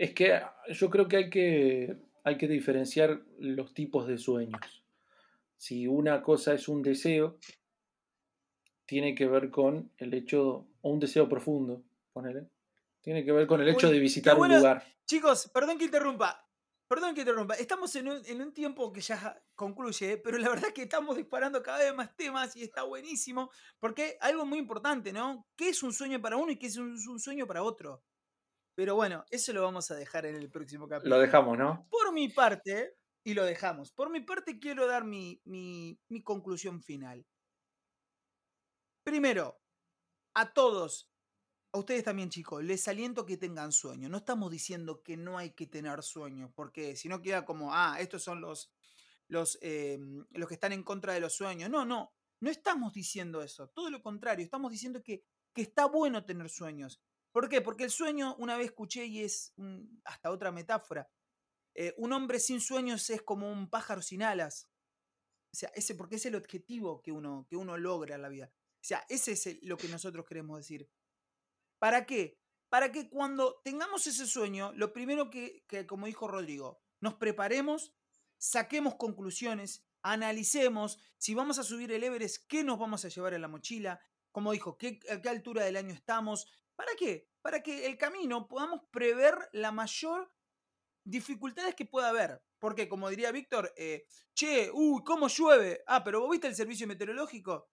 Es 0.02 0.14
que 0.14 0.42
yo 0.70 0.90
creo 0.90 1.06
que 1.06 1.16
hay 1.16 1.30
que, 1.30 1.96
hay 2.24 2.36
que 2.36 2.48
diferenciar 2.48 3.22
los 3.38 3.72
tipos 3.72 4.08
de 4.08 4.18
sueños. 4.18 4.82
Si 5.56 5.86
una 5.86 6.22
cosa 6.22 6.54
es 6.54 6.66
un 6.66 6.82
deseo, 6.82 7.38
tiene 8.84 9.14
que 9.14 9.28
ver 9.28 9.48
con 9.48 9.92
el 9.98 10.12
hecho, 10.12 10.66
o 10.80 10.90
un 10.90 10.98
deseo 10.98 11.28
profundo, 11.28 11.84
ponele, 12.12 12.48
tiene 13.00 13.24
que 13.24 13.30
ver 13.30 13.46
con 13.46 13.60
el 13.60 13.68
hecho 13.68 13.88
de 13.92 14.00
visitar 14.00 14.36
un 14.36 14.52
lugar. 14.52 14.84
Chicos, 15.06 15.48
perdón 15.54 15.78
que 15.78 15.84
interrumpa. 15.84 16.48
Perdón 16.88 17.14
que 17.14 17.20
interrumpa. 17.20 17.54
Estamos 17.54 17.94
en 17.94 18.08
un, 18.08 18.26
en 18.26 18.42
un 18.42 18.52
tiempo 18.52 18.92
que 18.92 19.02
ya 19.02 19.40
concluye, 19.54 20.16
pero 20.16 20.36
la 20.36 20.48
verdad 20.48 20.66
es 20.66 20.74
que 20.74 20.82
estamos 20.82 21.16
disparando 21.16 21.62
cada 21.62 21.78
vez 21.78 21.94
más 21.94 22.16
temas 22.16 22.56
y 22.56 22.64
está 22.64 22.82
buenísimo. 22.82 23.52
Porque 23.78 24.18
algo 24.20 24.44
muy 24.44 24.58
importante, 24.58 25.12
¿no? 25.12 25.46
¿Qué 25.54 25.68
es 25.68 25.80
un 25.84 25.92
sueño 25.92 26.20
para 26.20 26.36
uno 26.36 26.50
y 26.50 26.56
qué 26.58 26.66
es 26.66 26.76
un, 26.76 27.20
sueño 27.20 27.46
para 27.46 27.62
otro? 27.62 28.02
Pero 28.74 28.94
bueno, 28.94 29.24
eso 29.30 29.52
lo 29.52 29.62
vamos 29.62 29.90
a 29.90 29.94
dejar 29.94 30.26
en 30.26 30.36
el 30.36 30.50
próximo 30.50 30.88
capítulo. 30.88 31.16
Lo 31.16 31.22
dejamos, 31.22 31.58
¿no? 31.58 31.86
Por 31.90 32.12
mi 32.12 32.28
parte, 32.28 32.96
y 33.24 33.34
lo 33.34 33.44
dejamos. 33.44 33.92
Por 33.92 34.10
mi 34.10 34.20
parte, 34.20 34.58
quiero 34.58 34.86
dar 34.86 35.04
mi, 35.04 35.40
mi, 35.44 35.98
mi 36.08 36.22
conclusión 36.22 36.82
final. 36.82 37.26
Primero, 39.04 39.60
a 40.34 40.52
todos, 40.52 41.10
a 41.72 41.78
ustedes 41.78 42.04
también, 42.04 42.30
chicos, 42.30 42.64
les 42.64 42.86
aliento 42.88 43.26
que 43.26 43.36
tengan 43.36 43.72
sueño. 43.72 44.08
No 44.08 44.18
estamos 44.18 44.50
diciendo 44.50 45.02
que 45.02 45.16
no 45.16 45.38
hay 45.38 45.50
que 45.50 45.66
tener 45.66 46.02
sueños, 46.02 46.50
porque 46.54 46.96
si 46.96 47.08
no 47.08 47.20
queda 47.20 47.44
como, 47.44 47.74
ah, 47.74 47.96
estos 48.00 48.22
son 48.22 48.40
los, 48.40 48.72
los, 49.28 49.58
em, 49.62 50.24
los 50.30 50.48
que 50.48 50.54
están 50.54 50.72
en 50.72 50.82
contra 50.82 51.12
de 51.12 51.20
los 51.20 51.34
sueños. 51.34 51.70
No, 51.70 51.84
no, 51.84 52.12
no 52.40 52.50
estamos 52.50 52.92
diciendo 52.92 53.42
eso. 53.42 53.68
Todo 53.68 53.90
lo 53.90 54.02
contrario, 54.02 54.44
estamos 54.44 54.70
diciendo 54.70 55.02
que, 55.02 55.24
que 55.52 55.62
está 55.62 55.86
bueno 55.86 56.24
tener 56.24 56.48
sueños. 56.48 57.00
¿Por 57.32 57.48
qué? 57.48 57.62
Porque 57.62 57.84
el 57.84 57.90
sueño, 57.90 58.36
una 58.38 58.56
vez 58.56 58.66
escuché 58.66 59.06
y 59.06 59.22
es 59.22 59.54
hasta 60.04 60.30
otra 60.30 60.52
metáfora, 60.52 61.10
eh, 61.74 61.94
un 61.96 62.12
hombre 62.12 62.38
sin 62.38 62.60
sueños 62.60 63.08
es 63.10 63.22
como 63.22 63.50
un 63.50 63.70
pájaro 63.70 64.02
sin 64.02 64.22
alas. 64.22 64.68
O 65.52 65.56
sea, 65.56 65.70
ese, 65.74 65.94
porque 65.94 66.16
es 66.16 66.26
el 66.26 66.34
objetivo 66.34 67.02
que 67.02 67.12
uno, 67.12 67.46
que 67.48 67.56
uno 67.56 67.76
logra 67.76 68.14
en 68.14 68.22
la 68.22 68.28
vida. 68.28 68.52
O 68.54 68.84
sea, 68.84 69.04
ese 69.08 69.32
es 69.32 69.62
lo 69.62 69.76
que 69.76 69.88
nosotros 69.88 70.26
queremos 70.26 70.58
decir. 70.58 70.90
¿Para 71.78 72.04
qué? 72.06 72.38
Para 72.68 72.90
que 72.90 73.08
cuando 73.08 73.60
tengamos 73.62 74.06
ese 74.06 74.26
sueño, 74.26 74.72
lo 74.74 74.92
primero 74.92 75.30
que, 75.30 75.64
como 75.86 76.06
dijo 76.06 76.26
Rodrigo, 76.26 76.80
nos 77.00 77.14
preparemos, 77.14 77.94
saquemos 78.38 78.94
conclusiones, 78.94 79.84
analicemos 80.02 80.98
si 81.18 81.34
vamos 81.34 81.58
a 81.58 81.64
subir 81.64 81.92
el 81.92 82.02
Everest, 82.02 82.46
qué 82.48 82.64
nos 82.64 82.78
vamos 82.78 83.04
a 83.04 83.08
llevar 83.08 83.34
en 83.34 83.42
la 83.42 83.48
mochila, 83.48 84.00
como 84.30 84.52
dijo, 84.52 84.78
a 85.10 85.20
qué 85.20 85.28
altura 85.28 85.64
del 85.64 85.76
año 85.76 85.92
estamos. 85.92 86.46
¿Para 86.76 86.94
qué? 86.96 87.28
Para 87.42 87.62
que 87.62 87.86
el 87.86 87.98
camino 87.98 88.48
podamos 88.48 88.80
prever 88.90 89.34
la 89.52 89.72
mayor 89.72 90.32
dificultades 91.04 91.74
que 91.74 91.86
pueda 91.86 92.08
haber. 92.08 92.42
Porque, 92.58 92.88
como 92.88 93.10
diría 93.10 93.32
Víctor, 93.32 93.72
eh, 93.76 94.06
che, 94.34 94.70
uy, 94.72 95.02
¿cómo 95.04 95.28
llueve? 95.28 95.82
Ah, 95.86 96.04
pero 96.04 96.20
vos 96.20 96.30
viste 96.30 96.46
el 96.46 96.54
servicio 96.54 96.86
meteorológico 96.86 97.72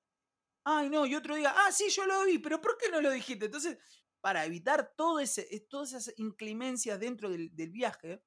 ay 0.64 0.90
no, 0.90 1.06
y 1.06 1.16
otro 1.16 1.36
diga, 1.36 1.54
ah, 1.56 1.72
sí, 1.72 1.90
yo 1.90 2.06
lo 2.06 2.26
vi, 2.26 2.38
pero 2.40 2.62
¿por 2.62 2.78
qué 2.78 2.90
no 2.90 3.02
lo 3.02 3.12
dijiste? 3.12 3.46
Entonces, 3.46 3.78
para 4.22 4.46
evitar 4.46 4.94
todo 4.96 5.20
ese, 5.20 5.48
todas 5.70 5.94
esas 5.94 6.14
inclemencias 6.18 7.00
dentro 7.00 7.30
del, 7.30 7.50
viaje, 7.72 8.22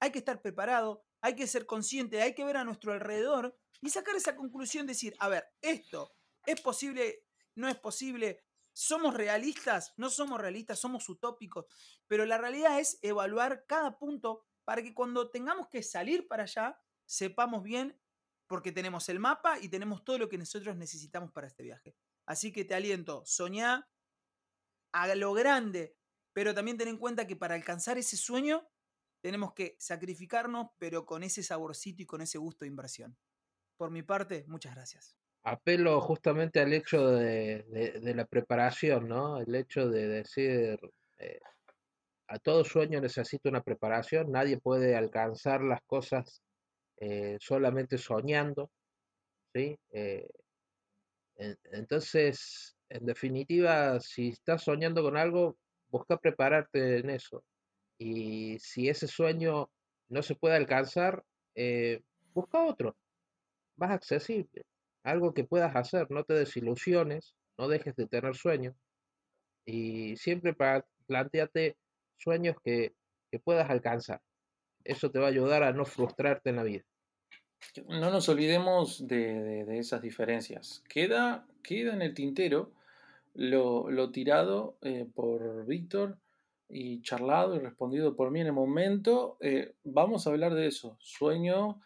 hay 0.00 0.10
que 0.10 0.18
estar 0.18 0.40
preparado, 0.40 1.04
hay 1.20 1.36
que 1.36 1.46
ser 1.46 1.66
consciente, 1.66 2.22
hay 2.22 2.34
que 2.34 2.44
ver 2.44 2.56
a 2.56 2.64
nuestro 2.64 2.92
alrededor 2.92 3.56
y 3.82 3.90
sacar 3.90 4.16
esa 4.16 4.34
conclusión, 4.34 4.86
decir, 4.86 5.14
a 5.18 5.28
ver, 5.28 5.44
esto 5.60 6.14
es 6.46 6.60
posible, 6.60 7.24
no 7.54 7.68
es 7.68 7.76
posible, 7.76 8.42
somos 8.72 9.14
realistas, 9.14 9.94
no 9.96 10.10
somos 10.10 10.40
realistas, 10.40 10.78
somos 10.78 11.08
utópicos, 11.08 11.66
pero 12.06 12.24
la 12.26 12.38
realidad 12.38 12.78
es 12.80 12.98
evaluar 13.02 13.64
cada 13.66 13.98
punto 13.98 14.44
para 14.64 14.82
que 14.82 14.94
cuando 14.94 15.30
tengamos 15.30 15.68
que 15.68 15.82
salir 15.82 16.28
para 16.28 16.44
allá, 16.44 16.80
sepamos 17.04 17.62
bien 17.62 18.00
porque 18.46 18.72
tenemos 18.72 19.08
el 19.08 19.20
mapa 19.20 19.58
y 19.60 19.68
tenemos 19.68 20.04
todo 20.04 20.18
lo 20.18 20.28
que 20.28 20.38
nosotros 20.38 20.76
necesitamos 20.76 21.30
para 21.32 21.46
este 21.46 21.62
viaje. 21.62 21.96
Así 22.26 22.52
que 22.52 22.64
te 22.64 22.74
aliento, 22.74 23.22
soñá 23.24 23.88
a 24.92 25.14
lo 25.14 25.32
grande, 25.32 25.96
pero 26.32 26.54
también 26.54 26.76
ten 26.76 26.88
en 26.88 26.98
cuenta 26.98 27.26
que 27.26 27.36
para 27.36 27.54
alcanzar 27.54 27.98
ese 27.98 28.16
sueño 28.16 28.68
tenemos 29.20 29.52
que 29.52 29.76
sacrificarnos, 29.78 30.68
pero 30.78 31.04
con 31.04 31.22
ese 31.22 31.42
saborcito 31.42 32.02
y 32.02 32.06
con 32.06 32.22
ese 32.22 32.38
gusto 32.38 32.64
de 32.64 32.68
inversión. 32.68 33.16
Por 33.76 33.90
mi 33.90 34.02
parte, 34.02 34.44
muchas 34.48 34.74
gracias. 34.74 35.19
Apelo 35.42 36.00
justamente 36.02 36.60
al 36.60 36.72
hecho 36.72 37.08
de, 37.12 37.64
la 38.14 38.26
preparación, 38.26 39.08
¿no? 39.08 39.38
El 39.38 39.54
hecho 39.54 39.88
de 39.88 40.06
decir, 40.06 40.78
eh, 41.18 41.40
a 42.28 42.38
todo 42.38 42.62
sueño 42.64 43.00
necesita 43.00 43.48
una 43.48 43.62
preparación, 43.62 44.30
nadie 44.30 44.58
puede 44.60 44.96
alcanzar 44.96 45.62
las 45.62 45.80
cosas 45.82 46.42
eh, 46.98 47.38
solamente 47.40 47.96
soñando, 47.96 48.70
¿sí? 49.54 49.78
Eh, 49.92 50.28
entonces, 51.72 52.76
en 52.90 53.06
definitiva, 53.06 53.98
si 54.00 54.28
estás 54.28 54.62
soñando 54.62 55.02
con 55.02 55.16
algo, 55.16 55.56
busca 55.88 56.18
prepararte 56.18 56.98
en 56.98 57.08
eso. 57.10 57.42
Y 57.96 58.58
si 58.58 58.90
ese 58.90 59.08
sueño 59.08 59.70
no 60.08 60.22
se 60.22 60.34
puede 60.34 60.56
alcanzar, 60.56 61.24
busca 62.34 62.62
otro, 62.64 62.94
más 63.76 63.90
accesible, 63.92 64.64
algo 65.02 65.34
que 65.34 65.44
puedas 65.44 65.74
hacer, 65.76 66.10
no 66.10 66.24
te 66.24 66.34
desilusiones, 66.34 67.34
no 67.58 67.68
dejes 67.68 67.96
de 67.96 68.06
tener 68.06 68.34
sueños 68.36 68.74
y 69.64 70.16
siempre 70.16 70.54
planteate 71.06 71.76
sueños 72.16 72.56
que 72.62 72.92
puedas 73.44 73.70
alcanzar. 73.70 74.20
Eso 74.84 75.10
te 75.10 75.18
va 75.18 75.26
a 75.26 75.30
ayudar 75.30 75.62
a 75.62 75.72
no 75.72 75.84
frustrarte 75.84 76.50
en 76.50 76.56
la 76.56 76.62
vida. 76.62 76.84
No 77.88 78.10
nos 78.10 78.28
olvidemos 78.28 79.06
de, 79.06 79.78
esas 79.78 80.02
diferencias. 80.02 80.82
Queda, 80.88 81.46
queda 81.62 81.92
en 81.94 82.02
el 82.02 82.14
tintero 82.14 82.72
lo, 83.34 84.10
tirado 84.10 84.76
eh, 84.82 85.06
por 85.14 85.66
Víctor 85.66 86.18
y 86.68 87.02
charlado 87.02 87.54
y 87.54 87.58
respondido 87.58 88.16
por 88.16 88.30
mí 88.30 88.40
en 88.40 88.48
el 88.48 88.52
momento. 88.52 89.36
Eh, 89.40 89.74
vamos 89.84 90.26
a 90.26 90.30
hablar 90.30 90.54
de 90.54 90.66
eso, 90.66 90.96
sueño 91.00 91.80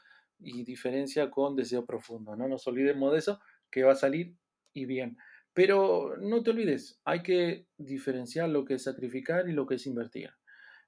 y 0.45 0.65
diferencia 0.65 1.31
con 1.31 1.57
deseo 1.57 1.85
profundo. 1.85 2.37
No 2.37 2.49
nos 2.49 2.67
olvidemos 2.67 3.13
de 3.13 3.19
eso, 3.19 3.41
que 3.71 3.83
va 3.83 3.93
a 3.93 3.97
salir 3.97 4.37
y 4.73 4.87
bien. 4.87 5.17
Pero 5.53 6.17
no 6.19 6.43
te 6.43 6.51
olvides, 6.51 7.01
hay 7.05 7.23
que 7.23 7.69
diferenciar 7.77 8.49
lo 8.49 8.65
que 8.65 8.75
es 8.75 8.83
sacrificar 8.83 9.49
y 9.49 9.53
lo 9.53 9.67
que 9.67 9.77
es 9.77 9.87
invertir. 9.87 10.31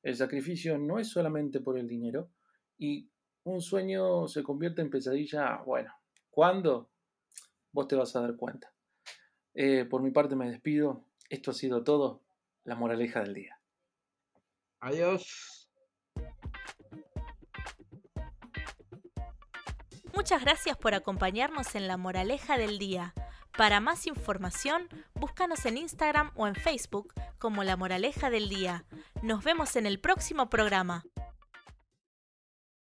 El 0.03 0.17
sacrificio 0.17 0.77
no 0.79 0.99
es 0.99 1.09
solamente 1.09 1.61
por 1.61 1.79
el 1.79 1.89
dinero 1.89 2.31
y 2.77 3.09
un 3.45 3.61
sueño 3.61 4.27
se 4.27 4.43
convierte 4.43 4.83
en 4.83 4.91
pesadilla, 4.91 5.63
bueno, 5.65 5.93
¿cuándo? 6.31 6.91
Vos 7.73 7.87
te 7.87 7.95
vas 7.95 8.15
a 8.17 8.21
dar 8.23 8.37
cuenta. 8.37 8.73
Eh, 9.55 9.85
por 9.85 10.03
mi 10.03 10.11
parte 10.11 10.37
me 10.37 10.51
despido. 10.51 11.07
Esto 11.31 11.51
ha 11.51 11.55
sido 11.55 11.83
todo. 11.83 12.23
La 12.65 12.75
moraleja 12.75 13.21
del 13.21 13.35
día. 13.35 13.61
Adiós. 14.81 15.56
Muchas 20.27 20.43
gracias 20.43 20.77
por 20.77 20.93
acompañarnos 20.93 21.77
en 21.77 21.87
la 21.87 21.97
moraleja 21.97 22.59
del 22.59 22.81
día. 22.81 23.15
Para 23.57 23.79
más 23.79 24.09
información, 24.09 24.89
búscanos 25.15 25.65
en 25.67 25.79
Instagram 25.79 26.33
o 26.35 26.49
en 26.49 26.57
Facebook 26.57 27.15
como 27.39 27.63
La 27.63 27.77
Moraleja 27.77 28.29
del 28.29 28.49
Día. 28.49 28.85
Nos 29.23 29.45
vemos 29.45 29.77
en 29.77 29.87
el 29.87 30.01
próximo 30.01 30.51
programa. 30.51 31.05